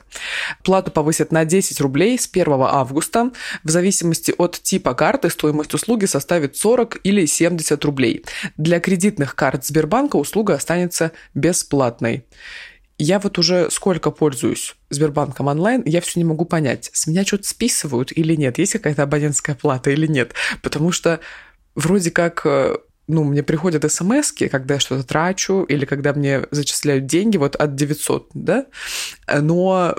Плату 0.63 0.89
повысят 0.91 1.31
на 1.31 1.45
10 1.45 1.79
рублей 1.81 2.17
с 2.17 2.27
1 2.31 2.47
августа. 2.61 3.31
В 3.63 3.69
зависимости 3.69 4.33
от 4.35 4.59
типа 4.59 4.95
карты 4.95 5.29
стоимость 5.29 5.75
услуги 5.75 6.05
составит 6.05 6.55
40 6.55 6.99
или 7.03 7.25
70 7.25 7.85
рублей. 7.85 8.25
Для 8.57 8.79
кредитных 8.79 9.35
карт 9.35 9.65
Сбербанка 9.65 10.15
услуга 10.15 10.55
останется 10.55 11.11
бесплатной. 11.35 12.25
Я 12.99 13.19
вот 13.19 13.37
уже 13.37 13.69
сколько 13.69 14.09
пользуюсь 14.09 14.75
Сбербанком 14.89 15.47
онлайн, 15.47 15.83
я 15.85 16.01
все 16.01 16.19
не 16.19 16.23
могу 16.23 16.45
понять, 16.45 16.89
с 16.93 17.05
меня 17.05 17.23
что-то 17.25 17.47
списывают 17.47 18.11
или 18.15 18.35
нет, 18.35 18.57
есть 18.57 18.73
какая-то 18.73 19.03
абонентская 19.03 19.55
плата 19.55 19.91
или 19.91 20.07
нет. 20.07 20.33
Потому 20.63 20.91
что 20.91 21.19
вроде 21.75 22.09
как 22.09 22.41
э, 22.45 22.77
ну, 23.07 23.23
мне 23.23 23.43
приходят 23.43 23.89
смс 23.91 24.31
когда 24.31 24.75
я 24.75 24.79
что-то 24.79 25.03
трачу, 25.07 25.63
или 25.63 25.85
когда 25.85 26.13
мне 26.13 26.43
зачисляют 26.51 27.05
деньги, 27.05 27.37
вот 27.37 27.55
от 27.55 27.75
900, 27.75 28.31
да, 28.33 28.65
но 29.27 29.95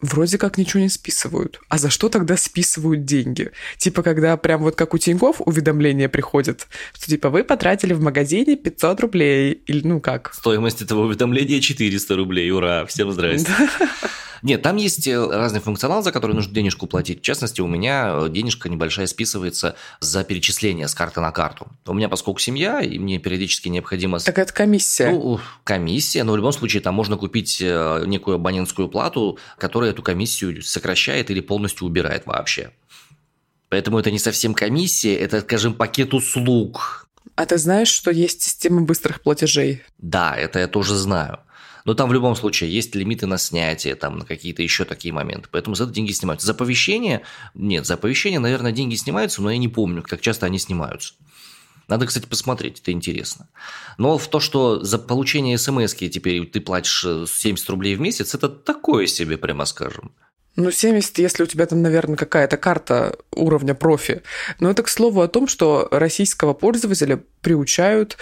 вроде 0.00 0.38
как 0.38 0.58
ничего 0.58 0.80
не 0.80 0.88
списывают. 0.88 1.60
А 1.68 1.78
за 1.78 1.90
что 1.90 2.08
тогда 2.08 2.36
списывают 2.36 3.04
деньги? 3.04 3.50
Типа, 3.78 4.02
когда 4.02 4.36
прям 4.36 4.62
вот 4.62 4.76
как 4.76 4.94
у 4.94 4.98
Тинькофф 4.98 5.40
уведомление 5.44 6.08
приходит, 6.08 6.66
что 6.94 7.06
типа 7.06 7.30
вы 7.30 7.44
потратили 7.44 7.92
в 7.92 8.00
магазине 8.00 8.56
500 8.56 9.00
рублей, 9.00 9.62
или 9.66 9.86
ну 9.86 10.00
как? 10.00 10.34
Стоимость 10.34 10.82
этого 10.82 11.06
уведомления 11.06 11.60
400 11.60 12.16
рублей, 12.16 12.50
ура, 12.50 12.86
всем 12.86 13.12
здрасте. 13.12 13.50
Нет, 14.42 14.62
там 14.62 14.76
есть 14.76 15.06
э, 15.06 15.26
разный 15.26 15.60
функционал, 15.60 16.02
за 16.02 16.12
который 16.12 16.32
нужно 16.32 16.54
денежку 16.54 16.86
платить. 16.86 17.20
В 17.20 17.22
частности, 17.22 17.60
у 17.60 17.66
меня 17.66 18.12
э, 18.12 18.28
денежка 18.28 18.68
небольшая 18.68 19.06
списывается 19.06 19.76
за 20.00 20.24
перечисление 20.24 20.88
с 20.88 20.94
карты 20.94 21.20
на 21.20 21.32
карту. 21.32 21.68
У 21.86 21.94
меня, 21.94 22.08
поскольку 22.08 22.40
семья, 22.40 22.80
и 22.80 22.98
мне 22.98 23.18
периодически 23.18 23.68
необходимо... 23.68 24.18
Так 24.20 24.38
это 24.38 24.52
комиссия. 24.52 25.10
Ну, 25.10 25.40
комиссия, 25.64 26.24
но 26.24 26.32
в 26.32 26.36
любом 26.36 26.52
случае 26.52 26.82
там 26.82 26.94
можно 26.94 27.16
купить 27.16 27.58
э, 27.60 28.04
некую 28.06 28.36
абонентскую 28.36 28.88
плату, 28.88 29.38
которая 29.58 29.90
эту 29.90 30.02
комиссию 30.02 30.62
сокращает 30.62 31.30
или 31.30 31.40
полностью 31.40 31.86
убирает 31.86 32.26
вообще. 32.26 32.70
Поэтому 33.68 33.98
это 33.98 34.10
не 34.10 34.18
совсем 34.18 34.54
комиссия, 34.54 35.14
это, 35.16 35.40
скажем, 35.40 35.74
пакет 35.74 36.14
услуг. 36.14 37.08
А 37.34 37.44
ты 37.44 37.58
знаешь, 37.58 37.88
что 37.88 38.10
есть 38.10 38.42
система 38.42 38.82
быстрых 38.82 39.20
платежей? 39.20 39.82
Да, 39.98 40.34
это 40.36 40.58
я 40.58 40.68
тоже 40.68 40.94
знаю. 40.94 41.40
Но 41.86 41.94
там 41.94 42.10
в 42.10 42.12
любом 42.12 42.34
случае 42.34 42.70
есть 42.74 42.94
лимиты 42.96 43.26
на 43.26 43.38
снятие, 43.38 43.94
там 43.94 44.18
на 44.18 44.24
какие-то 44.24 44.60
еще 44.60 44.84
такие 44.84 45.14
моменты. 45.14 45.48
Поэтому 45.52 45.76
за 45.76 45.84
это 45.84 45.92
деньги 45.92 46.10
снимаются. 46.10 46.46
За 46.46 46.52
оповещение? 46.52 47.22
Нет, 47.54 47.86
за 47.86 47.94
оповещение, 47.94 48.40
наверное, 48.40 48.72
деньги 48.72 48.96
снимаются, 48.96 49.40
но 49.40 49.52
я 49.52 49.56
не 49.56 49.68
помню, 49.68 50.02
как 50.02 50.20
часто 50.20 50.46
они 50.46 50.58
снимаются. 50.58 51.14
Надо, 51.86 52.06
кстати, 52.06 52.26
посмотреть, 52.26 52.80
это 52.80 52.90
интересно. 52.90 53.48
Но 53.98 54.18
в 54.18 54.26
то, 54.26 54.40
что 54.40 54.82
за 54.82 54.98
получение 54.98 55.56
смс 55.56 55.94
теперь 55.94 56.44
ты 56.46 56.60
платишь 56.60 57.02
70 57.02 57.70
рублей 57.70 57.94
в 57.94 58.00
месяц, 58.00 58.34
это 58.34 58.48
такое 58.48 59.06
себе, 59.06 59.38
прямо 59.38 59.64
скажем. 59.64 60.10
Ну, 60.56 60.72
70, 60.72 61.18
если 61.18 61.44
у 61.44 61.46
тебя 61.46 61.66
там, 61.66 61.82
наверное, 61.82 62.16
какая-то 62.16 62.56
карта 62.56 63.16
уровня 63.30 63.74
профи. 63.74 64.22
Но 64.58 64.70
это 64.70 64.82
к 64.82 64.88
слову 64.88 65.20
о 65.20 65.28
том, 65.28 65.46
что 65.46 65.86
российского 65.92 66.54
пользователя 66.54 67.22
приучают 67.42 68.16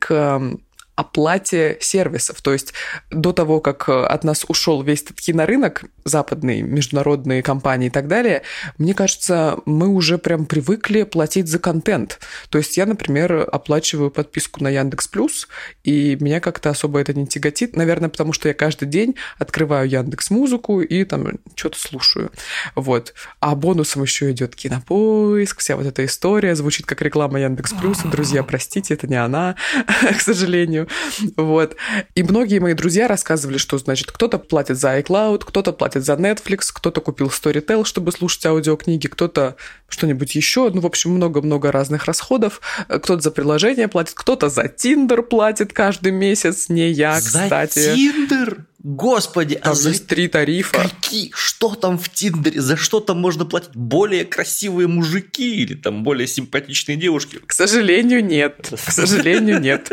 к 0.00 0.58
оплате 0.96 1.76
сервисов. 1.80 2.40
То 2.40 2.54
есть 2.54 2.72
до 3.10 3.32
того, 3.32 3.60
как 3.60 3.88
э, 3.88 3.92
от 3.92 4.24
нас 4.24 4.46
ушел 4.48 4.82
весь 4.82 5.02
этот 5.02 5.20
кинорынок, 5.20 5.84
западные 6.04 6.62
международные 6.62 7.42
компании 7.42 7.88
и 7.88 7.90
так 7.90 8.08
далее, 8.08 8.42
мне 8.78 8.94
кажется, 8.94 9.58
мы 9.66 9.88
уже 9.88 10.16
прям 10.16 10.46
привыкли 10.46 11.02
платить 11.02 11.48
за 11.48 11.58
контент. 11.58 12.18
То 12.48 12.58
есть 12.58 12.78
я, 12.78 12.86
например, 12.86 13.46
оплачиваю 13.52 14.10
подписку 14.10 14.64
на 14.64 14.68
Яндекс 14.68 15.08
Плюс, 15.08 15.48
и 15.84 16.16
меня 16.18 16.40
как-то 16.40 16.70
особо 16.70 16.98
это 17.00 17.12
не 17.12 17.26
тяготит. 17.26 17.76
Наверное, 17.76 18.08
потому 18.08 18.32
что 18.32 18.48
я 18.48 18.54
каждый 18.54 18.88
день 18.88 19.16
открываю 19.38 19.88
Яндекс 19.88 20.30
Музыку 20.30 20.80
и 20.80 21.04
там 21.04 21.28
что-то 21.54 21.78
слушаю. 21.78 22.32
Вот. 22.74 23.12
А 23.40 23.54
бонусом 23.54 24.02
еще 24.02 24.30
идет 24.30 24.56
кинопоиск, 24.56 25.60
вся 25.60 25.76
вот 25.76 25.84
эта 25.84 26.06
история 26.06 26.54
звучит 26.54 26.86
как 26.86 27.02
реклама 27.02 27.38
Яндекс 27.38 27.74
Плюс. 27.74 27.98
Друзья, 27.98 28.42
простите, 28.42 28.94
это 28.94 29.06
не 29.06 29.22
она, 29.22 29.56
к 30.16 30.20
сожалению. 30.22 30.85
Вот. 31.36 31.76
И 32.14 32.22
многие 32.22 32.58
мои 32.58 32.74
друзья 32.74 33.08
рассказывали, 33.08 33.58
что, 33.58 33.78
значит, 33.78 34.10
кто-то 34.10 34.38
платит 34.38 34.78
за 34.78 34.98
iCloud, 34.98 35.44
кто-то 35.46 35.72
платит 35.72 36.04
за 36.04 36.14
Netflix, 36.14 36.70
кто-то 36.72 37.00
купил 37.00 37.28
Storytel, 37.28 37.84
чтобы 37.84 38.12
слушать 38.12 38.44
аудиокниги, 38.46 39.06
кто-то 39.06 39.56
что-нибудь 39.88 40.34
еще. 40.34 40.70
Ну, 40.70 40.80
в 40.80 40.86
общем, 40.86 41.10
много-много 41.10 41.72
разных 41.72 42.04
расходов. 42.04 42.60
Кто-то 42.88 43.20
за 43.20 43.30
приложение 43.30 43.88
платит, 43.88 44.14
кто-то 44.14 44.48
за 44.48 44.64
Tinder 44.64 45.22
платит 45.22 45.72
каждый 45.72 46.12
месяц. 46.12 46.68
Не 46.68 46.90
я, 46.90 47.18
кстати. 47.18 47.78
За 47.78 47.94
Tinder? 47.94 48.65
Господи, 48.88 49.56
там 49.56 49.72
а 49.72 49.74
за... 49.74 49.88
есть 49.88 50.06
три 50.06 50.28
тарифа. 50.28 50.88
Какие? 50.88 51.32
Что 51.34 51.74
там 51.74 51.98
в 51.98 52.08
Тиндере? 52.08 52.60
За 52.60 52.76
что 52.76 53.00
там 53.00 53.20
можно 53.20 53.44
платить? 53.44 53.74
Более 53.74 54.24
красивые 54.24 54.86
мужики 54.86 55.56
или 55.56 55.74
там 55.74 56.04
более 56.04 56.28
симпатичные 56.28 56.96
девушки? 56.96 57.40
К 57.44 57.52
сожалению, 57.52 58.24
нет. 58.24 58.68
К 58.70 58.92
сожалению, 58.92 59.60
нет. 59.60 59.90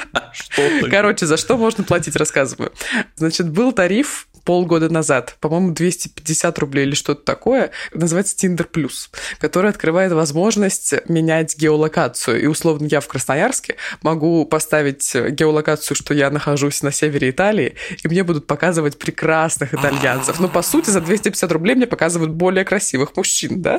Короче, 0.90 1.26
за 1.26 1.36
что 1.36 1.56
можно 1.56 1.84
платить, 1.84 2.16
рассказываю. 2.16 2.72
Значит, 3.14 3.50
был 3.50 3.70
тариф 3.70 4.26
полгода 4.48 4.88
назад, 4.88 5.36
по-моему, 5.40 5.72
250 5.72 6.58
рублей 6.58 6.86
или 6.86 6.94
что-то 6.94 7.22
такое, 7.22 7.70
называется 7.92 8.34
Tinder 8.34 8.66
Plus, 8.66 9.10
который 9.40 9.68
открывает 9.68 10.10
возможность 10.12 10.94
менять 11.06 11.54
геолокацию. 11.58 12.40
И 12.40 12.46
условно 12.46 12.86
я 12.90 13.00
в 13.00 13.08
Красноярске 13.08 13.76
могу 14.00 14.46
поставить 14.46 15.14
геолокацию, 15.14 15.94
что 15.98 16.14
я 16.14 16.30
нахожусь 16.30 16.82
на 16.82 16.92
севере 16.92 17.28
Италии, 17.28 17.74
и 18.02 18.08
мне 18.08 18.24
будут 18.24 18.46
показывать 18.46 18.96
прекрасных 18.96 19.74
итальянцев. 19.74 20.40
Но, 20.40 20.48
по 20.48 20.62
сути, 20.62 20.88
за 20.88 21.02
250 21.02 21.52
рублей 21.52 21.74
мне 21.74 21.86
показывают 21.86 22.30
более 22.30 22.64
красивых 22.64 23.14
мужчин, 23.18 23.60
да? 23.60 23.76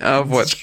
А, 0.00 0.22
вот. 0.22 0.56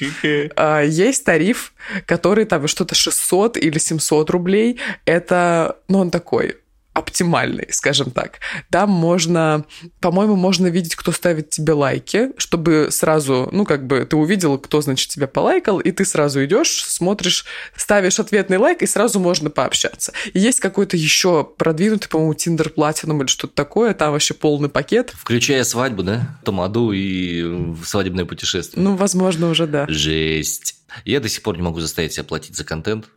А, 0.55 0.81
есть 0.81 1.23
тариф, 1.23 1.75
который 2.07 2.45
там 2.45 2.67
что-то 2.67 2.95
600 2.95 3.57
или 3.57 3.77
700 3.77 4.27
рублей. 4.31 4.79
Это, 5.05 5.77
ну, 5.87 5.99
он 5.99 6.09
такой 6.09 6.55
оптимальный, 6.95 7.67
скажем 7.71 8.09
так. 8.09 8.39
Там 8.71 8.89
можно, 8.89 9.65
по-моему, 9.99 10.37
можно 10.37 10.67
видеть, 10.67 10.95
кто 10.95 11.11
ставит 11.11 11.49
тебе 11.49 11.73
лайки, 11.73 12.29
чтобы 12.37 12.87
сразу, 12.89 13.49
ну, 13.51 13.65
как 13.65 13.85
бы 13.85 14.05
ты 14.05 14.15
увидел, 14.15 14.57
кто, 14.57 14.79
значит, 14.79 15.09
тебя 15.09 15.27
полайкал, 15.27 15.79
и 15.79 15.91
ты 15.91 16.05
сразу 16.05 16.43
идешь, 16.45 16.85
смотришь, 16.85 17.45
ставишь 17.75 18.19
ответный 18.19 18.57
лайк, 18.57 18.81
и 18.81 18.87
сразу 18.87 19.19
можно 19.19 19.49
пообщаться. 19.49 20.13
И 20.33 20.39
есть 20.39 20.61
какой-то 20.61 20.95
еще 20.95 21.43
продвинутый, 21.43 22.09
по-моему, 22.09 22.33
Tinder 22.33 22.73
Platinum 22.73 23.19
или 23.19 23.27
что-то 23.27 23.53
такое, 23.53 23.93
там 23.93 24.13
вообще 24.13 24.33
полный 24.33 24.69
пакет. 24.69 25.13
Включая 25.17 25.65
свадьбу, 25.65 26.01
да? 26.01 26.39
Тамаду 26.45 26.93
и 26.93 27.75
свадебное 27.83 28.23
путешествие. 28.23 28.81
Ну, 28.81 28.95
возможно, 28.95 29.49
уже 29.49 29.67
да. 29.67 29.85
Жесть. 29.89 30.77
Я 31.03 31.19
до 31.19 31.27
сих 31.27 31.43
пор 31.43 31.57
не 31.57 31.61
могу 31.61 31.81
заставить 31.81 32.13
себя 32.13 32.23
платить 32.23 32.55
за 32.55 32.63
контент. 32.63 33.07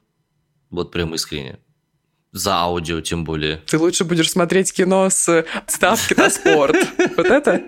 Вот 0.71 0.91
прям 0.91 1.15
искренне. 1.15 1.61
За 2.33 2.57
аудио, 2.57 3.01
тем 3.01 3.25
более. 3.25 3.57
Ты 3.67 3.79
лучше 3.79 4.05
будешь 4.05 4.31
смотреть 4.31 4.73
кино 4.73 5.09
с 5.09 5.45
ставки 5.67 6.15
на 6.15 6.29
спорт. 6.31 6.77
Вот 7.17 7.27
это? 7.27 7.63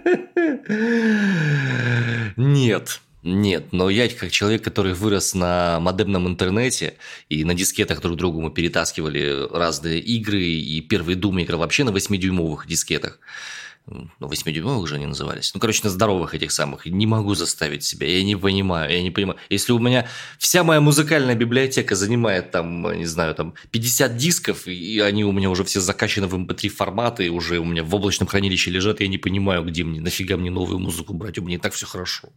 Нет. 2.36 3.00
Нет, 3.22 3.72
но 3.72 3.90
я 3.90 4.08
как 4.08 4.30
человек, 4.30 4.64
который 4.64 4.94
вырос 4.94 5.34
на 5.34 5.78
модемном 5.80 6.26
интернете, 6.26 6.94
и 7.28 7.44
на 7.44 7.52
дискетах 7.52 8.00
друг 8.00 8.16
другу 8.16 8.40
мы 8.40 8.50
перетаскивали 8.50 9.46
разные 9.52 10.00
игры, 10.00 10.40
и 10.40 10.80
первый 10.80 11.16
Doom 11.16 11.42
играл 11.42 11.60
вообще 11.60 11.84
на 11.84 11.90
8-дюймовых 11.90 12.66
дискетах 12.66 13.18
8-дюймовых 14.20 14.78
уже 14.78 14.96
они 14.96 15.06
назывались. 15.06 15.52
Ну, 15.54 15.60
короче, 15.60 15.80
на 15.84 15.90
здоровых 15.90 16.34
этих 16.34 16.52
самых. 16.52 16.86
Не 16.86 17.06
могу 17.06 17.34
заставить 17.34 17.84
себя. 17.84 18.06
Я 18.06 18.22
не 18.22 18.36
понимаю, 18.36 18.92
я 18.92 19.02
не 19.02 19.10
понимаю. 19.10 19.38
Если 19.48 19.72
у 19.72 19.78
меня 19.78 20.08
вся 20.38 20.64
моя 20.64 20.80
музыкальная 20.80 21.34
библиотека 21.34 21.94
занимает 21.94 22.50
там, 22.50 22.96
не 22.96 23.06
знаю, 23.06 23.34
там 23.34 23.54
50 23.70 24.16
дисков, 24.16 24.66
и 24.66 25.00
они 25.00 25.24
у 25.24 25.32
меня 25.32 25.50
уже 25.50 25.64
все 25.64 25.80
закачаны 25.80 26.26
в 26.26 26.34
MP3 26.34 26.66
эм 26.66 26.70
форматы, 26.70 27.30
уже 27.30 27.58
у 27.58 27.64
меня 27.64 27.82
в 27.82 27.94
облачном 27.94 28.28
хранилище 28.28 28.70
лежат, 28.70 29.00
я 29.00 29.08
не 29.08 29.18
понимаю, 29.18 29.64
где 29.64 29.84
мне, 29.84 30.00
нафига 30.00 30.36
мне 30.36 30.50
новую 30.50 30.78
музыку 30.78 31.14
брать, 31.14 31.38
у 31.38 31.42
меня 31.42 31.56
и 31.56 31.60
так 31.60 31.72
все 31.72 31.86
хорошо. 31.86 32.30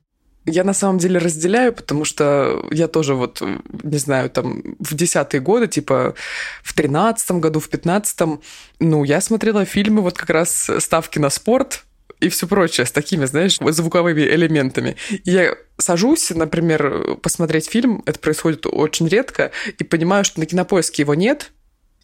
Я 0.45 0.63
на 0.63 0.73
самом 0.73 0.97
деле 0.97 1.19
разделяю, 1.19 1.73
потому 1.73 2.03
что 2.05 2.65
я 2.71 2.87
тоже 2.87 3.15
вот, 3.15 3.41
не 3.83 3.97
знаю, 3.97 4.29
там 4.29 4.75
в 4.79 4.93
десятые 4.93 5.41
годы, 5.41 5.67
типа 5.67 6.15
в 6.61 6.73
тринадцатом 6.73 7.39
году, 7.39 7.59
в 7.59 7.69
пятнадцатом, 7.69 8.41
ну, 8.79 9.03
я 9.03 9.21
смотрела 9.21 9.65
фильмы 9.65 10.01
вот 10.01 10.17
как 10.17 10.29
раз 10.29 10.69
ставки 10.79 11.19
на 11.19 11.29
спорт, 11.29 11.85
и 12.19 12.29
все 12.29 12.47
прочее 12.47 12.85
с 12.85 12.91
такими, 12.91 13.25
знаешь, 13.25 13.57
звуковыми 13.59 14.21
элементами. 14.21 14.95
Я 15.25 15.55
сажусь, 15.77 16.29
например, 16.29 17.17
посмотреть 17.21 17.69
фильм, 17.69 18.01
это 18.05 18.19
происходит 18.19 18.65
очень 18.65 19.07
редко, 19.07 19.51
и 19.77 19.83
понимаю, 19.83 20.23
что 20.23 20.39
на 20.39 20.45
кинопоиске 20.45 21.03
его 21.03 21.15
нет, 21.15 21.51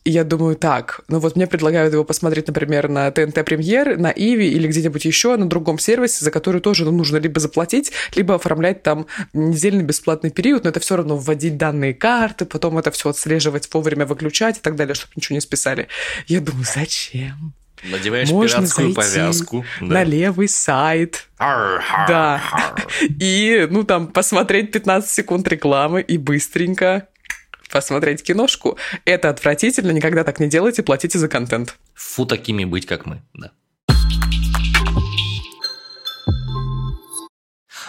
и 0.04 0.12
я 0.12 0.24
думаю, 0.24 0.56
так, 0.56 1.02
ну 1.08 1.20
вот 1.20 1.36
мне 1.36 1.46
предлагают 1.46 1.94
его 1.94 2.04
посмотреть, 2.04 2.48
например, 2.48 2.88
на 2.90 3.12
ТНТ 3.12 3.46
Премьер, 3.46 3.98
на 3.98 4.12
Иви 4.12 4.48
или 4.50 4.68
где-нибудь 4.68 5.04
еще, 5.06 5.36
на 5.36 5.48
другом 5.48 5.78
сервисе, 5.78 6.24
за 6.24 6.32
который 6.32 6.62
тоже 6.62 6.86
ну, 6.86 6.92
нужно 6.92 7.18
либо 7.18 7.40
заплатить, 7.40 7.92
либо 8.16 8.36
оформлять 8.36 8.82
там 8.82 9.08
недельный 9.34 9.84
бесплатный 9.84 10.32
период, 10.32 10.64
но 10.64 10.70
это 10.70 10.80
все 10.80 10.96
равно 10.96 11.18
вводить 11.18 11.58
данные 11.58 11.94
карты, 11.94 12.46
потом 12.46 12.78
это 12.78 12.92
все 12.92 13.10
отслеживать, 13.10 13.70
вовремя 13.74 14.06
выключать 14.06 14.58
и 14.58 14.62
так 14.62 14.76
далее, 14.76 14.96
чтобы 14.96 15.14
ничего 15.16 15.36
не 15.36 15.42
списали. 15.42 15.88
Я 16.28 16.40
думаю, 16.40 16.66
зачем? 16.66 17.54
Надеваешь 17.84 18.30
Можно 18.30 18.58
пиратскую 18.58 18.94
повязку. 18.94 19.66
Да. 19.80 19.88
На 19.88 20.04
левый 20.04 20.50
сайт. 20.50 21.28
Ар, 21.38 21.82
ар, 21.92 22.08
да. 22.08 22.42
Ар. 22.52 22.88
И, 23.20 23.68
ну, 23.70 23.84
там, 23.84 24.08
посмотреть 24.08 24.72
15 24.72 25.10
секунд 25.10 25.48
рекламы 25.48 26.02
и 26.02 26.18
быстренько 26.18 27.08
посмотреть 27.70 28.24
киношку. 28.24 28.78
Это 29.06 29.30
отвратительно, 29.30 29.92
никогда 29.92 30.24
так 30.24 30.40
не 30.40 30.48
делайте, 30.48 30.84
платите 30.84 31.20
за 31.20 31.28
контент. 31.28 31.78
Фу, 31.94 32.26
такими 32.26 32.66
быть, 32.66 32.86
как 32.86 33.06
мы, 33.06 33.22
да. 33.34 33.52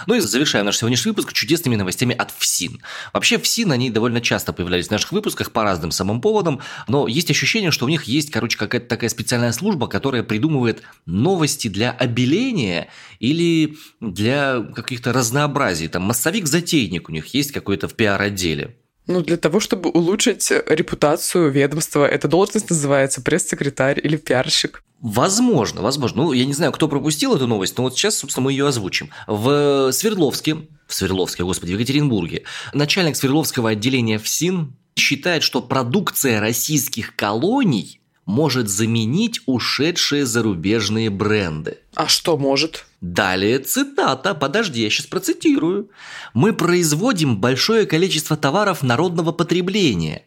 Ну 0.06 0.14
и 0.14 0.20
завершаем 0.20 0.66
наш 0.66 0.78
сегодняшний 0.78 1.10
выпуск 1.10 1.32
чудесными 1.32 1.76
новостями 1.76 2.14
от 2.14 2.30
ФСИН. 2.30 2.80
Вообще 3.12 3.38
ФСИН, 3.38 3.72
они 3.72 3.90
довольно 3.90 4.20
часто 4.20 4.52
появлялись 4.52 4.88
в 4.88 4.90
наших 4.90 5.12
выпусках 5.12 5.52
по 5.52 5.62
разным 5.62 5.90
самым 5.90 6.20
поводам, 6.20 6.60
но 6.88 7.06
есть 7.06 7.30
ощущение, 7.30 7.70
что 7.70 7.86
у 7.86 7.88
них 7.88 8.04
есть, 8.04 8.30
короче, 8.30 8.58
какая-то 8.58 8.86
такая 8.86 9.10
специальная 9.10 9.52
служба, 9.52 9.88
которая 9.88 10.22
придумывает 10.22 10.82
новости 11.06 11.68
для 11.68 11.90
обеления 11.90 12.88
или 13.18 13.76
для 14.00 14.60
каких-то 14.74 15.12
разнообразий. 15.12 15.88
Там 15.88 16.02
массовик-затейник 16.02 17.08
у 17.08 17.12
них 17.12 17.26
есть 17.34 17.52
какой-то 17.52 17.88
в 17.88 17.94
пиар-отделе. 17.94 18.76
Ну, 19.10 19.22
для 19.22 19.36
того, 19.36 19.58
чтобы 19.58 19.90
улучшить 19.90 20.52
репутацию 20.68 21.50
ведомства, 21.50 22.06
эта 22.06 22.28
должность 22.28 22.70
называется 22.70 23.20
пресс-секретарь 23.20 24.00
или 24.00 24.16
пиарщик. 24.16 24.84
Возможно, 25.00 25.82
возможно. 25.82 26.22
Ну, 26.22 26.32
я 26.32 26.44
не 26.44 26.52
знаю, 26.52 26.70
кто 26.70 26.86
пропустил 26.86 27.34
эту 27.34 27.48
новость, 27.48 27.76
но 27.76 27.82
вот 27.82 27.94
сейчас, 27.94 28.18
собственно, 28.18 28.44
мы 28.44 28.52
ее 28.52 28.68
озвучим. 28.68 29.10
В 29.26 29.90
Свердловске, 29.90 30.58
в 30.86 30.94
Свердловске, 30.94 31.42
господи, 31.42 31.72
в 31.72 31.74
Екатеринбурге, 31.74 32.44
начальник 32.72 33.16
Свердловского 33.16 33.70
отделения 33.70 34.18
ФСИН 34.18 34.76
считает, 34.96 35.42
что 35.42 35.60
продукция 35.60 36.38
российских 36.38 37.16
колоний 37.16 37.99
может 38.30 38.68
заменить 38.68 39.40
ушедшие 39.46 40.24
зарубежные 40.24 41.10
бренды. 41.10 41.78
А 41.94 42.06
что 42.06 42.38
может? 42.38 42.86
Далее 43.00 43.58
цитата, 43.58 44.34
подожди, 44.34 44.82
я 44.82 44.90
сейчас 44.90 45.06
процитирую. 45.06 45.90
«Мы 46.32 46.52
производим 46.52 47.38
большое 47.38 47.86
количество 47.86 48.36
товаров 48.36 48.82
народного 48.82 49.32
потребления». 49.32 50.24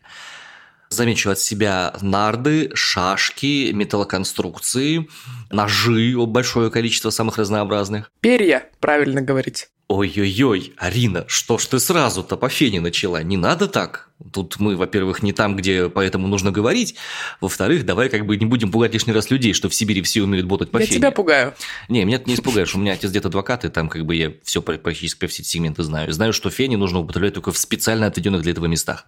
Замечу 0.90 1.32
от 1.32 1.40
себя 1.40 1.96
нарды, 2.02 2.70
шашки, 2.76 3.72
металлоконструкции, 3.72 5.10
ножи, 5.50 6.16
большое 6.28 6.70
количество 6.70 7.10
самых 7.10 7.38
разнообразных. 7.38 8.12
Перья, 8.22 8.70
правильно 8.80 9.22
говорить. 9.22 9.70
Ой-ой-ой, 9.88 10.74
Арина, 10.78 11.26
что 11.28 11.58
ж 11.58 11.66
ты 11.66 11.80
сразу-то 11.80 12.38
по 12.38 12.48
фене 12.50 12.80
начала? 12.80 13.22
Не 13.22 13.38
надо 13.38 13.68
так. 13.68 14.10
Тут 14.32 14.60
мы, 14.60 14.78
во-первых, 14.78 15.22
не 15.22 15.34
там, 15.34 15.56
где 15.56 15.90
поэтому 15.90 16.28
нужно 16.28 16.52
говорить. 16.52 16.96
Во-вторых, 17.42 17.86
давай 17.86 18.10
как 18.10 18.26
бы 18.26 18.38
не 18.38 18.46
будем 18.46 18.72
пугать 18.72 18.94
лишний 18.94 19.12
раз 19.12 19.30
людей, 19.30 19.54
что 19.54 19.70
в 19.70 19.76
Сибири 19.76 20.02
все 20.02 20.22
умеют 20.24 20.46
ботать 20.48 20.72
по 20.72 20.78
я 20.78 20.86
фене. 20.86 20.98
Тебя 20.98 21.12
пугаю. 21.12 21.54
Не, 21.90 22.06
меня 22.06 22.20
ты 22.20 22.26
не 22.30 22.36
испугаешь. 22.36 22.74
У 22.74 22.80
меня 22.80 22.94
отец 22.94 23.12
дед 23.12 23.26
адвокат, 23.26 23.66
и 23.66 23.70
там 23.70 23.90
как 23.90 24.06
бы 24.06 24.16
я 24.16 24.34
все 24.44 24.62
практически 24.62 25.28
все 25.28 25.44
сегменты 25.44 25.84
знаю. 25.84 26.12
Знаю, 26.14 26.32
что 26.32 26.50
фени 26.50 26.76
нужно 26.76 27.00
употреблять 27.00 27.34
только 27.34 27.52
в 27.52 27.58
специально 27.58 28.08
отведенных 28.08 28.44
для 28.44 28.52
этого 28.52 28.66
местах. 28.66 29.08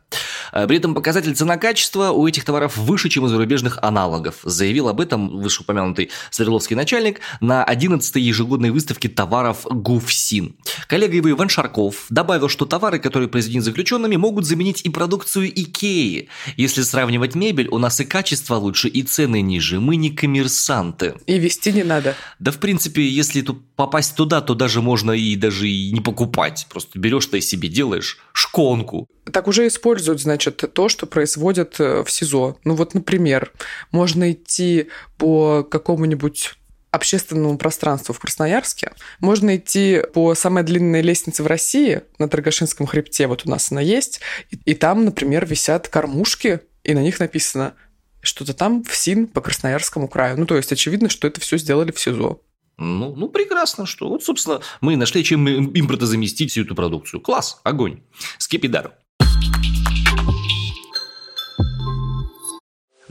А 0.52 0.68
при 0.68 0.78
этом 0.78 0.94
показатель 0.94 1.34
цена-качество 1.34 2.10
у 2.10 2.28
этих 2.28 2.44
товаров 2.44 2.76
выше, 2.76 3.10
чем 3.10 3.24
у 3.24 3.28
зарубежных 3.28 3.80
аналогов. 3.82 4.40
Заявил 4.44 4.90
об 4.90 5.00
этом 5.00 5.40
вышеупомянутый 5.40 6.12
Свердловский 6.30 6.76
начальник 6.76 7.22
на 7.40 7.64
11-й 7.64 8.22
ежегодной 8.22 8.72
выставке 8.72 9.08
товаров 9.08 9.66
ГУФСИН. 9.70 10.56
Коллега 10.88 11.16
его 11.16 11.30
Иван 11.32 11.50
Шарков 11.50 12.06
добавил, 12.10 12.50
что 12.50 12.66
товары, 12.66 13.00
которые 13.00 13.30
произведены 13.30 13.64
заключенными, 13.64 14.16
могут 14.16 14.46
заменить 14.46 14.82
и 14.84 14.90
продукцию 14.90 15.50
Икеи. 15.50 16.30
Если 16.58 16.82
сравнивать 16.82 17.36
мебель, 17.36 17.68
у 17.70 17.78
нас 17.78 18.00
и 18.00 18.06
качество 18.06 18.56
лучше, 18.56 18.88
и 18.88 19.04
цены 19.04 19.42
ниже. 19.42 19.80
Мы 19.80 19.96
не 19.96 20.12
коммерсанты. 20.12 21.16
И 21.26 21.38
вести 21.40 21.72
не 21.72 21.84
надо. 21.84 22.16
Да, 22.40 22.52
в 22.52 22.60
принципе, 22.60 23.08
если 23.08 23.42
тут 23.42 23.66
попасть 23.76 24.16
туда, 24.16 24.42
то 24.42 24.54
даже 24.54 24.82
можно 24.82 25.12
и 25.12 25.36
даже 25.36 25.68
и 25.68 25.92
не 25.92 26.02
покупать. 26.02 26.68
Просто 26.70 27.00
берешь-то 27.00 27.38
и 27.38 27.42
себе 27.42 27.70
делаешь 27.70 28.20
шконку. 28.34 29.08
Так 29.32 29.48
уже 29.48 29.68
используют, 29.68 30.22
значит, 30.22 30.64
то, 30.74 30.90
что 30.90 31.08
производят 31.08 31.80
э, 31.80 32.04
в 32.04 32.12
СИЗО. 32.12 32.58
Ну 32.64 32.76
вот, 32.76 32.94
например, 32.94 33.52
можно 33.92 34.32
идти 34.32 34.88
по 35.18 35.64
какому-нибудь 35.64 36.54
общественному 36.96 37.58
пространству 37.58 38.14
в 38.14 38.20
Красноярске. 38.20 38.92
Можно 39.20 39.58
идти 39.58 40.02
по 40.14 40.34
самой 40.36 40.64
длинной 40.64 41.02
лестнице 41.02 41.44
в 41.44 41.48
России, 41.48 42.02
на 42.18 42.28
Торгашинском 42.28 42.88
хребте, 42.88 43.28
вот 43.28 43.44
у 43.46 43.50
нас 43.50 43.72
она 43.72 43.82
есть, 43.82 44.22
и, 44.50 44.58
и 44.66 44.74
там, 44.74 45.06
например, 45.06 45.46
висят 45.46 45.88
кормушки, 45.88 46.62
и 46.84 46.94
на 46.94 47.02
них 47.02 47.20
написано 47.20 47.74
что-то 48.22 48.54
там 48.54 48.84
в 48.84 48.96
СИН 48.96 49.28
по 49.28 49.42
Красноярскому 49.42 50.08
краю. 50.08 50.38
Ну, 50.40 50.46
то 50.46 50.58
есть 50.58 50.72
очевидно, 50.72 51.10
что 51.10 51.28
это 51.28 51.40
все 51.40 51.58
сделали 51.58 51.92
в 51.92 52.00
СИЗО. 52.00 52.42
Ну, 52.78 53.16
ну, 53.16 53.30
прекрасно, 53.30 53.86
что 53.86 54.10
вот, 54.10 54.24
собственно, 54.24 54.62
мы 54.82 54.98
нашли, 54.98 55.24
чем 55.24 55.48
импортозаместить 55.48 56.52
всю 56.52 56.64
эту 56.64 56.76
продукцию. 56.76 57.22
Класс, 57.22 57.62
огонь. 57.64 58.02
Скипидар. 58.38 58.94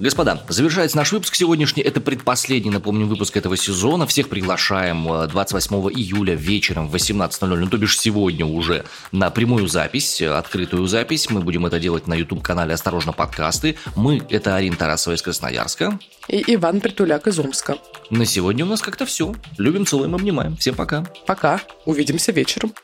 Господа, 0.05 0.43
завершается 0.49 0.99
наш 0.99 1.13
выпуск 1.13 1.35
сегодняшний. 1.35 1.83
Это 1.83 1.99
предпоследний, 1.99 2.71
напомню, 2.71 3.07
выпуск 3.07 3.39
этого 3.39 3.57
сезона. 3.57 4.07
Всех 4.07 4.29
приглашаем 4.29 5.09
28 5.31 5.75
э, 5.75 5.93
июля 5.95 6.35
вечером 6.35 6.91
в 6.91 6.95
18.00, 6.95 7.47
ну 7.57 7.67
то 7.69 7.79
бишь 7.79 7.99
сегодня 7.99 8.45
уже, 8.45 8.85
на 9.13 9.31
прямую 9.31 9.67
запись, 9.67 10.21
э, 10.21 10.29
открытую 10.29 10.87
запись. 10.89 11.31
Мы 11.31 11.41
будем 11.41 11.65
это 11.65 11.81
делать 11.81 12.07
на 12.07 12.13
YouTube-канале 12.13 12.75
«Осторожно, 12.75 13.15
подкасты». 13.15 13.79
Мы– 13.97 14.21
это 14.29 14.55
Арина 14.55 14.77
Тарасова 14.77 15.15
из 15.15 15.23
Красноярска. 15.23 15.99
И 16.29 16.45
Иван 16.49 16.83
Притуляк 16.83 17.27
из 17.27 17.39
Омска. 17.39 17.79
На 18.11 18.27
сегодня 18.27 18.67
у 18.67 18.69
нас 18.69 18.83
как-то 18.83 19.07
все. 19.07 19.35
Любим, 19.57 19.87
целуем, 19.87 20.15
обнимаем. 20.15 20.59
Всем 20.59 20.75
пока. 20.75 21.07
Пока. 21.27 21.63
Увидимся 21.87 22.31
вечером. 22.31 22.75